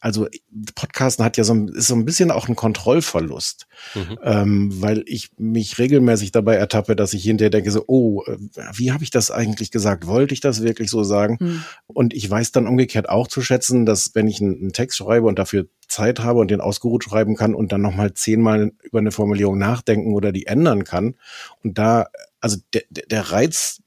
also 0.00 0.26
Podcasten 0.74 1.24
hat 1.24 1.36
ja 1.36 1.44
so, 1.44 1.54
ist 1.66 1.88
so 1.88 1.94
ein 1.94 2.06
bisschen 2.06 2.30
auch 2.30 2.48
ein 2.48 2.56
Kontrollverlust, 2.56 3.66
mhm. 3.94 4.18
ähm, 4.22 4.82
weil 4.82 5.04
ich 5.06 5.30
mich 5.36 5.78
regelmäßig 5.78 6.32
dabei 6.32 6.56
ertappe, 6.56 6.96
dass 6.96 7.12
ich 7.12 7.22
hinterher 7.22 7.50
denke 7.50 7.70
so, 7.70 7.84
oh, 7.86 8.24
äh, 8.24 8.38
wie 8.74 8.92
habe 8.92 9.04
ich 9.04 9.10
das 9.10 9.30
eigentlich 9.30 9.70
gesagt? 9.70 10.06
Wollte 10.06 10.32
ich 10.32 10.40
das 10.40 10.62
wirklich 10.62 10.88
so 10.88 11.04
sagen? 11.04 11.36
Mhm. 11.38 11.64
Und 11.86 12.14
ich 12.14 12.28
weiß 12.28 12.50
dann 12.52 12.66
umgekehrt 12.66 13.10
auch 13.10 13.28
zu 13.28 13.42
schätzen, 13.42 13.84
dass 13.84 14.14
wenn 14.14 14.26
ich 14.26 14.40
einen, 14.40 14.56
einen 14.56 14.72
Text 14.72 14.96
schreibe 14.96 15.26
und 15.26 15.38
dafür 15.38 15.66
Zeit 15.86 16.20
habe 16.20 16.38
und 16.38 16.50
den 16.50 16.62
ausgeruht 16.62 17.04
schreiben 17.04 17.36
kann 17.36 17.54
und 17.54 17.70
dann 17.72 17.82
nochmal 17.82 18.14
zehnmal 18.14 18.72
über 18.82 19.00
eine 19.00 19.10
Formulierung 19.10 19.58
nachdenken 19.58 20.14
oder 20.14 20.32
die 20.32 20.46
ändern 20.46 20.84
kann 20.84 21.16
und 21.62 21.76
da, 21.76 22.06
also 22.40 22.56
der, 22.72 22.82
der 22.90 23.32
Reiz 23.32 23.82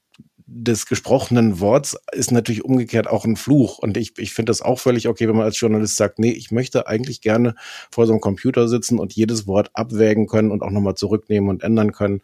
des 0.56 0.86
gesprochenen 0.86 1.60
Worts 1.60 1.98
ist 2.12 2.32
natürlich 2.32 2.64
umgekehrt 2.64 3.08
auch 3.08 3.26
ein 3.26 3.36
Fluch. 3.36 3.80
Und 3.80 3.98
ich, 3.98 4.14
ich 4.18 4.34
finde 4.34 4.52
das 4.52 4.62
auch 4.62 4.80
völlig 4.80 5.08
okay, 5.08 5.28
wenn 5.28 5.36
man 5.36 5.46
als 5.46 5.60
Journalist 5.60 5.98
sagt, 5.98 6.20
nee, 6.20 6.32
ich 6.32 6.52
möchte 6.52 6.88
eigentlich 6.88 7.22
gerne 7.22 7.56
vor 7.92 8.06
so 8.06 8.14
einem 8.14 8.22
Computer 8.22 8.68
sitzen 8.68 9.00
und 9.00 9.14
jedes 9.14 9.48
Wort 9.48 9.72
abwägen 9.74 10.28
können 10.28 10.52
und 10.52 10.62
auch 10.62 10.70
nochmal 10.70 10.96
zurücknehmen 10.96 11.50
und 11.50 11.64
ändern 11.64 11.92
können. 11.92 12.22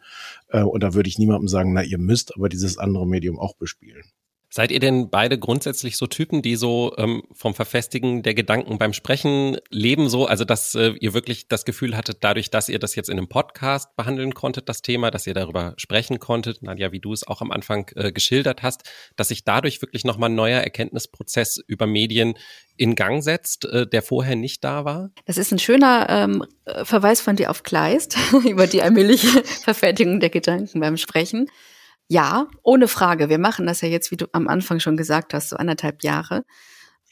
Äh, 0.48 0.62
und 0.62 0.82
da 0.82 0.94
würde 0.94 1.08
ich 1.08 1.18
niemandem 1.18 1.48
sagen, 1.48 1.72
na, 1.72 1.82
ihr 1.82 1.98
müsst 1.98 2.34
aber 2.36 2.48
dieses 2.48 2.78
andere 2.78 3.06
Medium 3.06 3.38
auch 3.38 3.54
bespielen. 3.54 4.04
Seid 4.52 4.72
ihr 4.72 4.80
denn 4.80 5.10
beide 5.10 5.38
grundsätzlich 5.38 5.96
so 5.96 6.08
Typen, 6.08 6.42
die 6.42 6.56
so 6.56 6.92
ähm, 6.98 7.22
vom 7.32 7.54
Verfestigen 7.54 8.24
der 8.24 8.34
Gedanken 8.34 8.78
beim 8.78 8.92
Sprechen 8.92 9.58
leben, 9.70 10.08
so, 10.08 10.26
also 10.26 10.44
dass 10.44 10.74
äh, 10.74 10.94
ihr 10.98 11.14
wirklich 11.14 11.46
das 11.46 11.64
Gefühl 11.64 11.96
hattet, 11.96 12.18
dadurch, 12.22 12.50
dass 12.50 12.68
ihr 12.68 12.80
das 12.80 12.96
jetzt 12.96 13.08
in 13.08 13.16
einem 13.16 13.28
Podcast 13.28 13.94
behandeln 13.94 14.34
konntet, 14.34 14.68
das 14.68 14.82
Thema, 14.82 15.12
dass 15.12 15.28
ihr 15.28 15.34
darüber 15.34 15.74
sprechen 15.76 16.18
konntet, 16.18 16.64
Nadja, 16.64 16.90
wie 16.90 16.98
du 16.98 17.12
es 17.12 17.24
auch 17.24 17.42
am 17.42 17.52
Anfang 17.52 17.92
äh, 17.94 18.10
geschildert 18.10 18.64
hast, 18.64 18.90
dass 19.14 19.28
sich 19.28 19.44
dadurch 19.44 19.82
wirklich 19.82 20.04
nochmal 20.04 20.30
ein 20.30 20.34
neuer 20.34 20.60
Erkenntnisprozess 20.60 21.62
über 21.68 21.86
Medien 21.86 22.34
in 22.76 22.96
Gang 22.96 23.22
setzt, 23.22 23.66
äh, 23.66 23.86
der 23.86 24.02
vorher 24.02 24.34
nicht 24.34 24.64
da 24.64 24.84
war? 24.84 25.10
Das 25.26 25.38
ist 25.38 25.52
ein 25.52 25.60
schöner 25.60 26.08
ähm, 26.10 26.44
Verweis 26.82 27.20
von 27.20 27.36
dir 27.36 27.50
auf 27.50 27.62
Kleist 27.62 28.16
über 28.44 28.66
die 28.66 28.82
allmähliche 28.82 29.28
Verfertigung 29.44 30.18
der 30.18 30.30
Gedanken 30.30 30.80
beim 30.80 30.96
Sprechen. 30.96 31.48
Ja, 32.12 32.48
ohne 32.64 32.88
Frage. 32.88 33.28
Wir 33.28 33.38
machen 33.38 33.66
das 33.66 33.82
ja 33.82 33.88
jetzt, 33.88 34.10
wie 34.10 34.16
du 34.16 34.26
am 34.32 34.48
Anfang 34.48 34.80
schon 34.80 34.96
gesagt 34.96 35.32
hast, 35.32 35.50
so 35.50 35.56
anderthalb 35.56 36.02
Jahre. 36.02 36.44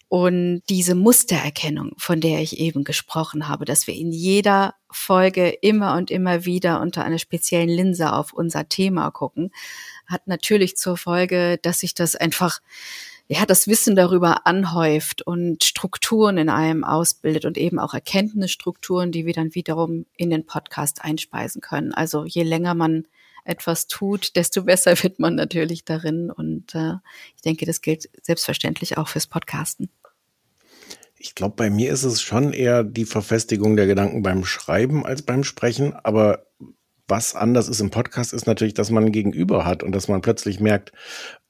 Und 0.08 0.62
diese 0.68 0.96
Mustererkennung, 0.96 1.92
von 1.98 2.20
der 2.20 2.40
ich 2.40 2.58
eben 2.58 2.82
gesprochen 2.82 3.46
habe, 3.46 3.64
dass 3.64 3.86
wir 3.86 3.94
in 3.94 4.10
jeder 4.10 4.74
Folge 4.90 5.50
immer 5.50 5.94
und 5.96 6.10
immer 6.10 6.44
wieder 6.46 6.80
unter 6.80 7.04
einer 7.04 7.20
speziellen 7.20 7.68
Linse 7.68 8.12
auf 8.12 8.32
unser 8.32 8.68
Thema 8.68 9.12
gucken, 9.12 9.52
hat 10.06 10.26
natürlich 10.26 10.76
zur 10.76 10.96
Folge, 10.96 11.60
dass 11.62 11.78
sich 11.78 11.94
das 11.94 12.16
einfach, 12.16 12.58
ja, 13.28 13.46
das 13.46 13.68
Wissen 13.68 13.94
darüber 13.94 14.48
anhäuft 14.48 15.22
und 15.22 15.62
Strukturen 15.62 16.38
in 16.38 16.48
einem 16.48 16.82
ausbildet 16.82 17.44
und 17.44 17.56
eben 17.56 17.78
auch 17.78 17.94
Erkenntnisstrukturen, 17.94 19.12
die 19.12 19.26
wir 19.26 19.32
dann 19.32 19.54
wiederum 19.54 20.06
in 20.16 20.30
den 20.30 20.44
Podcast 20.44 21.04
einspeisen 21.04 21.60
können. 21.60 21.94
Also 21.94 22.24
je 22.24 22.42
länger 22.42 22.74
man 22.74 23.06
etwas 23.44 23.86
tut, 23.86 24.36
desto 24.36 24.64
besser 24.64 25.02
wird 25.02 25.18
man 25.18 25.34
natürlich 25.34 25.84
darin. 25.84 26.30
Und 26.30 26.74
äh, 26.74 26.94
ich 27.36 27.42
denke, 27.42 27.66
das 27.66 27.80
gilt 27.80 28.08
selbstverständlich 28.22 28.98
auch 28.98 29.08
fürs 29.08 29.26
Podcasten. 29.26 29.90
Ich 31.16 31.34
glaube, 31.34 31.56
bei 31.56 31.68
mir 31.68 31.92
ist 31.92 32.04
es 32.04 32.22
schon 32.22 32.52
eher 32.52 32.84
die 32.84 33.04
Verfestigung 33.04 33.76
der 33.76 33.86
Gedanken 33.86 34.22
beim 34.22 34.44
Schreiben 34.44 35.04
als 35.04 35.22
beim 35.22 35.42
Sprechen. 35.42 35.92
Aber 35.92 36.46
was 37.08 37.34
anders 37.34 37.68
ist 37.68 37.80
im 37.80 37.90
Podcast, 37.90 38.32
ist 38.32 38.46
natürlich, 38.46 38.74
dass 38.74 38.90
man 38.90 39.06
ein 39.06 39.12
Gegenüber 39.12 39.64
hat 39.64 39.82
und 39.82 39.92
dass 39.92 40.08
man 40.08 40.20
plötzlich 40.20 40.60
merkt, 40.60 40.92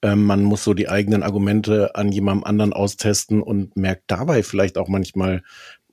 äh, 0.00 0.14
man 0.14 0.42
muss 0.44 0.64
so 0.64 0.72
die 0.72 0.88
eigenen 0.88 1.22
Argumente 1.22 1.96
an 1.96 2.12
jemandem 2.12 2.44
anderen 2.44 2.72
austesten 2.72 3.42
und 3.42 3.76
merkt 3.76 4.04
dabei 4.06 4.42
vielleicht 4.42 4.78
auch 4.78 4.88
manchmal, 4.88 5.42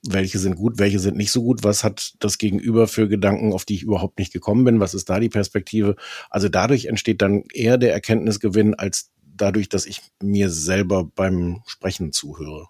welche 0.02 0.38
sind 0.38 0.56
gut, 0.56 0.78
welche 0.78 0.98
sind 0.98 1.16
nicht 1.16 1.32
so 1.32 1.42
gut, 1.42 1.64
was 1.64 1.84
hat 1.84 2.14
das 2.20 2.38
Gegenüber 2.38 2.86
für 2.86 3.08
Gedanken, 3.08 3.52
auf 3.52 3.64
die 3.64 3.74
ich 3.74 3.82
überhaupt 3.82 4.18
nicht 4.18 4.32
gekommen 4.32 4.64
bin, 4.64 4.80
was 4.80 4.94
ist 4.94 5.08
da 5.08 5.20
die 5.20 5.28
Perspektive. 5.28 5.96
Also 6.30 6.48
dadurch 6.48 6.86
entsteht 6.86 7.22
dann 7.22 7.44
eher 7.52 7.78
der 7.78 7.92
Erkenntnisgewinn 7.92 8.74
als 8.74 9.10
dadurch, 9.36 9.68
dass 9.68 9.86
ich 9.86 10.02
mir 10.22 10.50
selber 10.50 11.04
beim 11.04 11.62
Sprechen 11.66 12.12
zuhöre. 12.12 12.68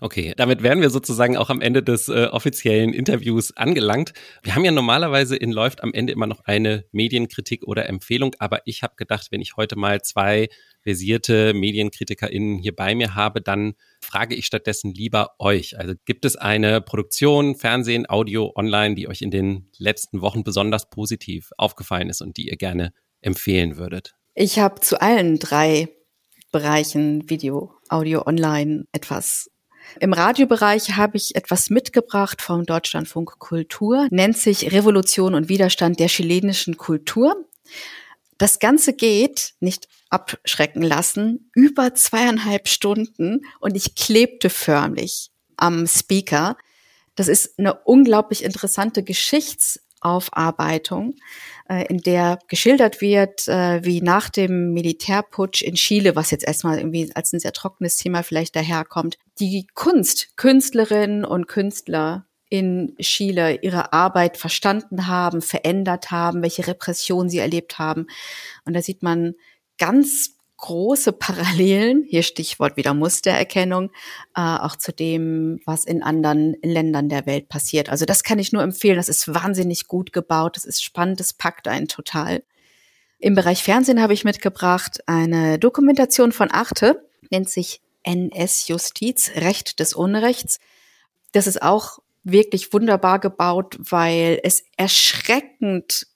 Okay, 0.00 0.32
damit 0.36 0.62
wären 0.62 0.80
wir 0.80 0.90
sozusagen 0.90 1.36
auch 1.36 1.50
am 1.50 1.60
Ende 1.60 1.82
des 1.82 2.08
äh, 2.08 2.28
offiziellen 2.30 2.92
Interviews 2.92 3.56
angelangt. 3.56 4.12
Wir 4.44 4.54
haben 4.54 4.64
ja 4.64 4.70
normalerweise 4.70 5.34
in 5.34 5.50
Läuft 5.50 5.82
am 5.82 5.92
Ende 5.92 6.12
immer 6.12 6.28
noch 6.28 6.44
eine 6.44 6.84
Medienkritik 6.92 7.64
oder 7.66 7.88
Empfehlung, 7.88 8.36
aber 8.38 8.60
ich 8.64 8.84
habe 8.84 8.94
gedacht, 8.96 9.28
wenn 9.30 9.40
ich 9.40 9.56
heute 9.56 9.76
mal 9.76 10.00
zwei 10.02 10.48
versierte 10.82 11.52
MedienkritikerInnen 11.52 12.58
hier 12.58 12.76
bei 12.76 12.94
mir 12.94 13.16
habe, 13.16 13.40
dann 13.40 13.74
frage 14.00 14.36
ich 14.36 14.46
stattdessen 14.46 14.94
lieber 14.94 15.32
euch. 15.40 15.76
Also 15.76 15.94
gibt 16.04 16.24
es 16.24 16.36
eine 16.36 16.80
Produktion, 16.80 17.56
Fernsehen, 17.56 18.08
Audio, 18.08 18.52
Online, 18.54 18.94
die 18.94 19.08
euch 19.08 19.20
in 19.20 19.32
den 19.32 19.68
letzten 19.78 20.20
Wochen 20.20 20.44
besonders 20.44 20.90
positiv 20.90 21.50
aufgefallen 21.56 22.08
ist 22.08 22.22
und 22.22 22.36
die 22.36 22.48
ihr 22.48 22.56
gerne 22.56 22.92
empfehlen 23.20 23.76
würdet? 23.78 24.14
Ich 24.36 24.60
habe 24.60 24.80
zu 24.80 25.00
allen 25.00 25.40
drei 25.40 25.88
Bereichen 26.52 27.28
Video, 27.28 27.74
Audio, 27.88 28.24
Online 28.24 28.84
etwas. 28.92 29.50
Im 30.00 30.12
Radiobereich 30.12 30.96
habe 30.96 31.16
ich 31.16 31.34
etwas 31.34 31.70
mitgebracht 31.70 32.42
vom 32.42 32.64
Deutschlandfunk 32.64 33.38
Kultur, 33.38 34.06
nennt 34.10 34.38
sich 34.38 34.72
Revolution 34.72 35.34
und 35.34 35.48
Widerstand 35.48 35.98
der 35.98 36.06
chilenischen 36.08 36.76
Kultur. 36.76 37.44
Das 38.38 38.58
Ganze 38.60 38.92
geht, 38.92 39.54
nicht 39.60 39.88
abschrecken 40.10 40.82
lassen, 40.82 41.50
über 41.54 41.94
zweieinhalb 41.94 42.68
Stunden 42.68 43.46
und 43.60 43.76
ich 43.76 43.94
klebte 43.94 44.50
förmlich 44.50 45.30
am 45.56 45.86
Speaker. 45.86 46.58
Das 47.16 47.28
ist 47.28 47.58
eine 47.58 47.74
unglaublich 47.74 48.44
interessante 48.44 49.02
Geschichtsaufarbeitung, 49.02 51.16
äh, 51.68 51.84
in 51.88 51.98
der 51.98 52.38
geschildert 52.46 53.00
wird, 53.00 53.48
äh, 53.48 53.84
wie 53.84 54.00
nach 54.00 54.30
dem 54.30 54.72
Militärputsch 54.72 55.62
in 55.62 55.74
Chile, 55.74 56.14
was 56.14 56.30
jetzt 56.30 56.46
erstmal 56.46 56.78
irgendwie 56.78 57.10
als 57.14 57.32
ein 57.32 57.40
sehr 57.40 57.52
trockenes 57.52 57.96
Thema 57.96 58.22
vielleicht 58.22 58.54
daherkommt, 58.54 59.18
die 59.40 59.66
Kunst, 59.74 60.36
Künstlerinnen 60.36 61.24
und 61.24 61.48
Künstler 61.48 62.26
in 62.50 62.96
Chile 63.00 63.60
ihre 63.62 63.92
Arbeit 63.92 64.36
verstanden 64.36 65.06
haben, 65.06 65.42
verändert 65.42 66.10
haben, 66.10 66.42
welche 66.42 66.66
Repression 66.66 67.28
sie 67.28 67.38
erlebt 67.38 67.78
haben. 67.78 68.06
Und 68.64 68.74
da 68.74 68.82
sieht 68.82 69.02
man 69.02 69.34
ganz 69.76 70.38
große 70.56 71.12
Parallelen, 71.12 72.04
hier 72.08 72.22
Stichwort 72.22 72.76
wieder 72.76 72.92
Mustererkennung, 72.92 73.90
äh, 74.34 74.40
auch 74.40 74.76
zu 74.76 74.92
dem, 74.92 75.60
was 75.64 75.84
in 75.84 76.02
anderen 76.02 76.56
Ländern 76.62 77.08
der 77.08 77.26
Welt 77.26 77.48
passiert. 77.48 77.90
Also 77.90 78.04
das 78.04 78.24
kann 78.24 78.38
ich 78.38 78.52
nur 78.52 78.62
empfehlen. 78.62 78.96
Das 78.96 79.08
ist 79.08 79.32
wahnsinnig 79.32 79.86
gut 79.86 80.12
gebaut, 80.12 80.56
das 80.56 80.64
ist 80.64 80.82
spannend, 80.82 81.20
das 81.20 81.32
packt 81.32 81.68
einen 81.68 81.86
total. 81.86 82.42
Im 83.20 83.34
Bereich 83.34 83.62
Fernsehen 83.62 84.02
habe 84.02 84.14
ich 84.14 84.24
mitgebracht 84.24 85.00
eine 85.06 85.58
Dokumentation 85.58 86.32
von 86.32 86.50
Arte, 86.50 87.08
nennt 87.30 87.48
sich 87.48 87.80
NS 88.08 88.68
Justiz, 88.68 89.32
Recht 89.36 89.80
des 89.80 89.92
Unrechts. 89.92 90.58
Das 91.32 91.46
ist 91.46 91.60
auch 91.60 91.98
wirklich 92.24 92.72
wunderbar 92.72 93.18
gebaut, 93.18 93.76
weil 93.78 94.40
es 94.42 94.64
erschreckend 94.76 96.06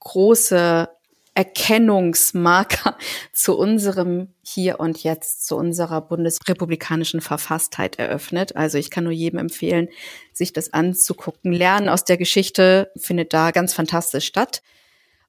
große 0.00 0.88
Erkennungsmarker 1.34 2.96
zu 3.32 3.56
unserem 3.56 4.34
Hier 4.42 4.80
und 4.80 5.02
Jetzt, 5.02 5.46
zu 5.46 5.56
unserer 5.56 6.00
bundesrepublikanischen 6.00 7.20
Verfasstheit 7.20 7.98
eröffnet. 7.98 8.56
Also 8.56 8.78
ich 8.78 8.90
kann 8.90 9.04
nur 9.04 9.12
jedem 9.12 9.38
empfehlen, 9.38 9.88
sich 10.32 10.54
das 10.54 10.72
anzugucken. 10.72 11.52
Lernen 11.52 11.88
aus 11.88 12.04
der 12.04 12.16
Geschichte 12.16 12.90
findet 12.96 13.34
da 13.34 13.50
ganz 13.50 13.74
fantastisch 13.74 14.26
statt. 14.26 14.62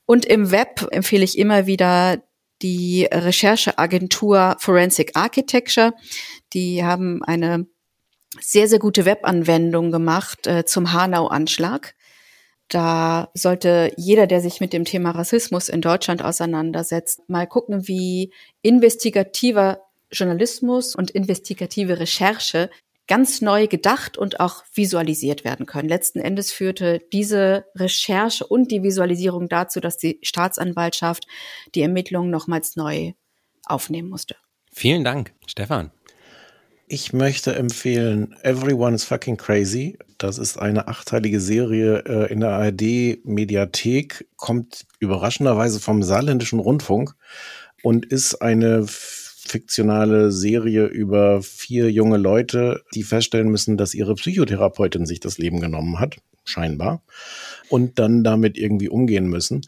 Und 0.05 0.25
im 0.25 0.51
Web 0.51 0.87
empfehle 0.91 1.23
ich 1.23 1.37
immer 1.37 1.65
wieder 1.67 2.21
die 2.63 3.07
Rechercheagentur 3.11 4.55
Forensic 4.59 5.11
Architecture. 5.15 5.93
Die 6.53 6.83
haben 6.83 7.21
eine 7.23 7.67
sehr, 8.39 8.67
sehr 8.67 8.79
gute 8.79 9.05
Webanwendung 9.05 9.91
gemacht 9.91 10.47
äh, 10.47 10.65
zum 10.65 10.93
Hanau-Anschlag. 10.93 11.93
Da 12.69 13.29
sollte 13.33 13.91
jeder, 13.97 14.25
der 14.25 14.41
sich 14.41 14.59
mit 14.59 14.73
dem 14.73 14.85
Thema 14.85 15.11
Rassismus 15.11 15.69
in 15.69 15.81
Deutschland 15.81 16.23
auseinandersetzt, 16.23 17.29
mal 17.29 17.45
gucken, 17.45 17.87
wie 17.87 18.33
investigativer 18.61 19.81
Journalismus 20.11 20.95
und 20.95 21.11
investigative 21.11 21.99
Recherche 21.99 22.69
ganz 23.07 23.41
neu 23.41 23.67
gedacht 23.67 24.17
und 24.17 24.39
auch 24.39 24.63
visualisiert 24.73 25.43
werden 25.43 25.65
können. 25.65 25.89
Letzten 25.89 26.19
Endes 26.19 26.51
führte 26.51 27.01
diese 27.11 27.65
Recherche 27.75 28.45
und 28.45 28.71
die 28.71 28.83
Visualisierung 28.83 29.49
dazu, 29.49 29.79
dass 29.79 29.97
die 29.97 30.19
Staatsanwaltschaft 30.21 31.27
die 31.75 31.81
Ermittlungen 31.81 32.29
nochmals 32.29 32.75
neu 32.75 33.13
aufnehmen 33.65 34.09
musste. 34.09 34.35
Vielen 34.71 35.03
Dank, 35.03 35.33
Stefan. 35.47 35.91
Ich 36.87 37.13
möchte 37.13 37.55
empfehlen 37.55 38.35
Everyone 38.43 38.95
is 38.95 39.03
Fucking 39.03 39.37
Crazy. 39.37 39.97
Das 40.17 40.37
ist 40.37 40.57
eine 40.57 40.87
achteilige 40.87 41.39
Serie 41.39 42.03
äh, 42.05 42.31
in 42.31 42.39
der 42.41 42.51
ARD 42.51 43.25
Mediathek, 43.25 44.27
kommt 44.35 44.85
überraschenderweise 44.99 45.79
vom 45.79 46.03
saarländischen 46.03 46.59
Rundfunk 46.59 47.15
und 47.81 48.05
ist 48.05 48.35
eine 48.41 48.85
fiktionale 49.53 50.31
Serie 50.31 50.85
über 50.85 51.43
vier 51.43 51.91
junge 51.91 52.17
Leute, 52.17 52.81
die 52.95 53.03
feststellen 53.03 53.49
müssen, 53.49 53.77
dass 53.77 53.93
ihre 53.93 54.15
Psychotherapeutin 54.15 55.05
sich 55.05 55.19
das 55.19 55.37
Leben 55.37 55.61
genommen 55.61 55.99
hat, 55.99 56.17
scheinbar, 56.43 57.03
und 57.69 57.99
dann 57.99 58.23
damit 58.23 58.57
irgendwie 58.57 58.89
umgehen 58.89 59.27
müssen. 59.27 59.61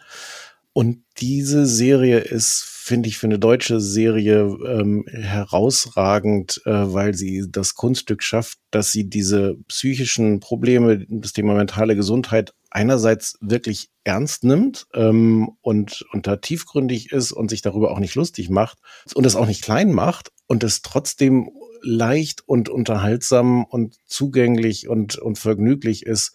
Und 0.74 1.04
diese 1.20 1.68
Serie 1.68 2.18
ist 2.18 2.72
finde 2.86 3.10
ich 3.10 3.18
für 3.18 3.26
eine 3.26 3.40
deutsche 3.40 3.80
Serie 3.80 4.42
ähm, 4.68 5.06
herausragend, 5.08 6.62
äh, 6.66 6.72
weil 6.72 7.16
sie 7.16 7.46
das 7.50 7.74
Kunststück 7.74 8.22
schafft, 8.22 8.60
dass 8.70 8.92
sie 8.92 9.10
diese 9.10 9.56
psychischen 9.68 10.40
Probleme, 10.40 11.04
das 11.10 11.34
Thema 11.34 11.56
mentale 11.56 11.96
Gesundheit 11.96 12.54
einerseits 12.76 13.38
wirklich 13.40 13.90
ernst 14.04 14.44
nimmt 14.44 14.86
ähm, 14.94 15.52
und, 15.62 16.06
und 16.12 16.28
da 16.28 16.36
tiefgründig 16.36 17.14
ist 17.14 17.32
und 17.32 17.50
sich 17.50 17.62
darüber 17.62 17.92
auch 17.92 18.00
nicht 18.00 18.16
lustig 18.16 18.50
macht 18.50 18.80
und 19.14 19.26
es 19.26 19.38
auch 19.38 19.48
nicht 19.48 19.64
klein 19.64 19.94
macht 19.94 20.34
und 20.48 20.62
es 20.62 20.82
trotzdem 20.82 21.50
leicht 21.82 22.44
und 22.48 22.68
unterhaltsam 22.68 23.64
und 23.64 23.96
zugänglich 24.06 24.90
und, 24.90 25.18
und 25.18 25.40
vergnüglich 25.40 26.06
ist, 26.06 26.34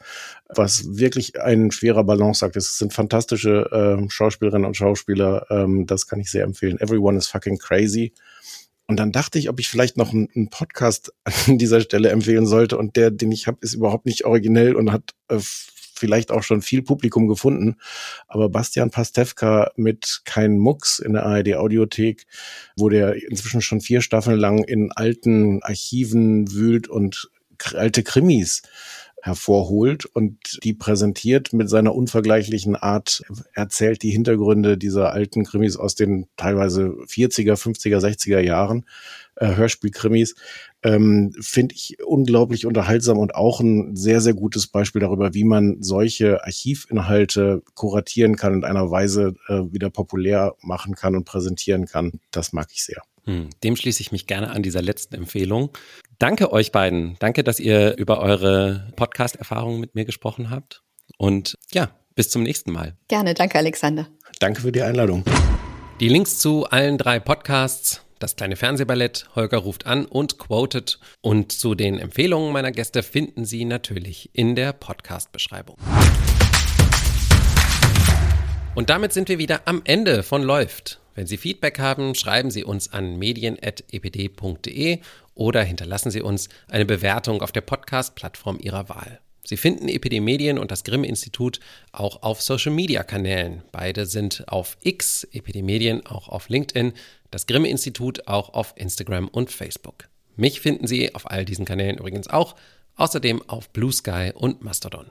was 0.48 0.96
wirklich 0.96 1.38
ein 1.40 1.72
schwerer 1.72 2.05
Balanceakt 2.05 2.57
ist. 2.57 2.70
Es 2.70 2.79
sind 2.79 2.94
fantastische 2.94 3.68
äh, 3.70 4.11
Schauspielerinnen 4.11 4.66
und 4.66 4.76
Schauspieler, 4.76 5.46
ähm, 5.50 5.87
das 5.87 6.07
kann 6.07 6.20
ich 6.20 6.31
sehr 6.31 6.44
empfehlen. 6.44 6.81
Everyone 6.81 7.18
is 7.18 7.26
fucking 7.26 7.59
crazy. 7.59 8.14
Und 8.87 8.96
dann 8.96 9.12
dachte 9.12 9.38
ich, 9.38 9.50
ob 9.50 9.61
ich 9.61 9.68
vielleicht 9.68 9.96
noch 9.98 10.12
einen, 10.12 10.29
einen 10.35 10.48
Podcast 10.48 11.12
an 11.46 11.59
dieser 11.59 11.83
Stelle 11.83 12.09
empfehlen 12.09 12.46
sollte. 12.46 12.79
Und 12.79 12.96
der, 12.96 13.11
den 13.11 13.31
ich 13.31 13.46
habe, 13.46 13.59
ist 13.61 13.74
überhaupt 13.74 14.07
nicht 14.07 14.24
originell 14.24 14.74
und 14.74 14.90
hat 14.90 15.12
äh, 15.29 15.38
vielleicht 16.00 16.32
auch 16.32 16.42
schon 16.42 16.62
viel 16.62 16.82
Publikum 16.82 17.28
gefunden. 17.28 17.76
Aber 18.26 18.48
Bastian 18.48 18.90
Pastewka 18.90 19.70
mit 19.76 20.22
Kein 20.24 20.58
Mucks 20.58 20.98
in 20.98 21.12
der 21.12 21.24
ARD 21.26 21.54
Audiothek, 21.54 22.26
wo 22.76 22.88
der 22.88 23.14
inzwischen 23.28 23.60
schon 23.60 23.80
vier 23.80 24.00
Staffeln 24.00 24.38
lang 24.38 24.64
in 24.64 24.90
alten 24.90 25.62
Archiven 25.62 26.52
wühlt 26.52 26.88
und 26.88 27.30
alte 27.74 28.02
Krimis 28.02 28.62
hervorholt 29.22 30.06
und 30.06 30.58
die 30.64 30.72
präsentiert 30.72 31.52
mit 31.52 31.68
seiner 31.68 31.94
unvergleichlichen 31.94 32.76
Art, 32.76 33.22
erzählt 33.52 34.02
die 34.02 34.10
Hintergründe 34.10 34.78
dieser 34.78 35.12
alten 35.12 35.44
Krimis 35.44 35.76
aus 35.76 35.94
den 35.94 36.26
teilweise 36.36 36.94
40er, 37.06 37.54
50er, 37.54 37.98
60er 37.98 38.40
Jahren, 38.40 38.86
äh, 39.36 39.54
Hörspielkrimis, 39.56 40.36
ähm, 40.82 41.32
finde 41.40 41.74
ich 41.74 41.98
unglaublich 42.04 42.66
unterhaltsam 42.66 43.18
und 43.18 43.34
auch 43.34 43.60
ein 43.60 43.96
sehr, 43.96 44.20
sehr 44.20 44.34
gutes 44.34 44.66
Beispiel 44.66 45.00
darüber, 45.00 45.34
wie 45.34 45.44
man 45.44 45.82
solche 45.82 46.44
Archivinhalte 46.44 47.62
kuratieren 47.74 48.36
kann 48.36 48.54
und 48.54 48.64
einer 48.64 48.90
Weise 48.90 49.34
äh, 49.48 49.60
wieder 49.72 49.90
populär 49.90 50.54
machen 50.62 50.94
kann 50.94 51.16
und 51.16 51.24
präsentieren 51.24 51.86
kann. 51.86 52.12
Das 52.30 52.52
mag 52.52 52.68
ich 52.72 52.84
sehr. 52.84 53.02
Hm, 53.24 53.50
dem 53.62 53.76
schließe 53.76 54.00
ich 54.00 54.12
mich 54.12 54.26
gerne 54.26 54.50
an 54.50 54.62
dieser 54.62 54.82
letzten 54.82 55.14
Empfehlung. 55.14 55.70
Danke 56.18 56.52
euch 56.52 56.72
beiden. 56.72 57.16
Danke, 57.18 57.44
dass 57.44 57.60
ihr 57.60 57.96
über 57.96 58.20
eure 58.20 58.92
Podcast-Erfahrungen 58.96 59.80
mit 59.80 59.94
mir 59.94 60.04
gesprochen 60.04 60.50
habt. 60.50 60.82
Und 61.18 61.58
ja, 61.72 61.90
bis 62.14 62.30
zum 62.30 62.42
nächsten 62.42 62.72
Mal. 62.72 62.96
Gerne, 63.08 63.34
danke 63.34 63.58
Alexander. 63.58 64.08
Danke 64.38 64.62
für 64.62 64.72
die 64.72 64.82
Einladung. 64.82 65.24
Die 66.00 66.08
Links 66.08 66.38
zu 66.38 66.64
allen 66.64 66.96
drei 66.96 67.20
Podcasts 67.20 68.02
das 68.20 68.37
kleine 68.37 68.54
Fernsehballett, 68.54 69.26
Holger 69.35 69.59
ruft 69.59 69.87
an 69.87 70.04
und 70.04 70.38
quoted. 70.38 71.00
Und 71.22 71.52
zu 71.52 71.74
den 71.74 71.98
Empfehlungen 71.98 72.52
meiner 72.52 72.70
Gäste 72.70 73.02
finden 73.02 73.44
Sie 73.44 73.64
natürlich 73.64 74.30
in 74.33 74.54
der 74.54 74.72
Podcast-Beschreibung. 74.72 75.76
Und 78.74 78.90
damit 78.90 79.12
sind 79.12 79.28
wir 79.28 79.38
wieder 79.38 79.62
am 79.64 79.83
Ende 79.85 80.22
von 80.22 80.42
Läuft. 80.42 81.00
Wenn 81.14 81.26
Sie 81.26 81.38
Feedback 81.38 81.78
haben, 81.78 82.14
schreiben 82.14 82.50
Sie 82.50 82.62
uns 82.62 82.92
an 82.92 83.18
medien.epd.de 83.18 85.00
oder 85.35 85.62
hinterlassen 85.62 86.11
Sie 86.11 86.22
uns 86.22 86.48
eine 86.68 86.85
Bewertung 86.85 87.42
auf 87.42 87.52
der 87.52 87.62
Podcast-Plattform 87.62 88.59
Ihrer 88.61 88.88
Wahl. 88.88 89.20
Sie 89.44 89.57
finden 89.57 89.88
EPD 89.88 90.20
Medien 90.20 90.59
und 90.59 90.70
das 90.70 90.85
Grimm-Institut 90.85 91.61
auch 91.92 92.22
auf 92.22 92.42
Social-Media-Kanälen. 92.42 93.62
Beide 93.72 94.07
sind 94.07 94.44
auf 94.48 94.76
X, 94.83 95.24
EPD 95.33 95.62
Medien 95.62 96.05
auch 96.07 96.29
auf 96.29 96.48
LinkedIn, 96.48 96.92
das 97.31 97.46
Grimm-Institut 97.46 98.26
auch 98.29 98.55
auf 98.55 98.74
Instagram 98.76 99.29
und 99.29 99.50
Facebook. 99.50 100.09
Mich 100.37 100.61
finden 100.61 100.87
Sie 100.87 101.14
auf 101.14 101.31
all 101.31 101.44
diesen 101.44 101.64
Kanälen 101.64 101.98
übrigens 101.98 102.29
auch, 102.29 102.57
außerdem 102.96 103.42
auf 103.48 103.70
Blue 103.70 103.92
Sky 103.92 104.33
und 104.35 104.62
Mastodon. 104.62 105.07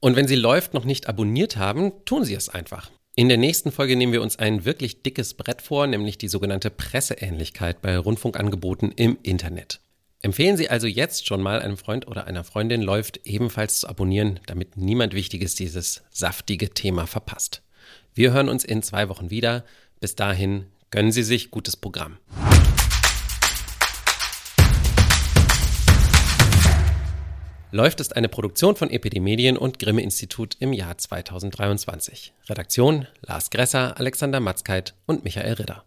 Und 0.00 0.16
wenn 0.16 0.28
Sie 0.28 0.36
läuft 0.36 0.74
noch 0.74 0.84
nicht 0.84 1.08
abonniert 1.08 1.56
haben, 1.56 1.92
tun 2.04 2.24
Sie 2.24 2.34
es 2.34 2.48
einfach. 2.48 2.90
In 3.18 3.28
der 3.28 3.38
nächsten 3.38 3.72
Folge 3.72 3.96
nehmen 3.96 4.12
wir 4.12 4.22
uns 4.22 4.38
ein 4.38 4.64
wirklich 4.66 5.02
dickes 5.02 5.34
Brett 5.34 5.62
vor, 5.62 5.86
nämlich 5.86 6.18
die 6.18 6.28
sogenannte 6.28 6.70
Presseähnlichkeit 6.70 7.80
bei 7.80 7.96
Rundfunkangeboten 7.96 8.92
im 8.92 9.16
Internet. 9.22 9.80
Empfehlen 10.26 10.56
Sie 10.56 10.68
also 10.68 10.88
jetzt 10.88 11.28
schon 11.28 11.40
mal 11.40 11.62
einem 11.62 11.76
Freund 11.76 12.08
oder 12.08 12.26
einer 12.26 12.42
Freundin 12.42 12.82
läuft 12.82 13.20
ebenfalls 13.22 13.78
zu 13.78 13.88
abonnieren, 13.88 14.40
damit 14.46 14.76
niemand 14.76 15.14
Wichtiges 15.14 15.54
dieses 15.54 16.02
saftige 16.10 16.70
Thema 16.70 17.06
verpasst. 17.06 17.62
Wir 18.12 18.32
hören 18.32 18.48
uns 18.48 18.64
in 18.64 18.82
zwei 18.82 19.08
Wochen 19.08 19.30
wieder. 19.30 19.64
Bis 20.00 20.16
dahin 20.16 20.66
gönnen 20.90 21.12
Sie 21.12 21.22
sich 21.22 21.52
gutes 21.52 21.76
Programm. 21.76 22.16
Läuft 27.70 28.00
ist 28.00 28.16
eine 28.16 28.28
Produktion 28.28 28.74
von 28.74 28.90
EPD 28.90 29.20
Medien 29.20 29.56
und 29.56 29.78
Grimme 29.78 30.02
Institut 30.02 30.56
im 30.58 30.72
Jahr 30.72 30.98
2023. 30.98 32.32
Redaktion 32.48 33.06
Lars 33.20 33.50
Gresser, 33.50 33.96
Alexander 34.00 34.40
Matzkeit 34.40 34.94
und 35.06 35.22
Michael 35.22 35.52
Ritter. 35.52 35.84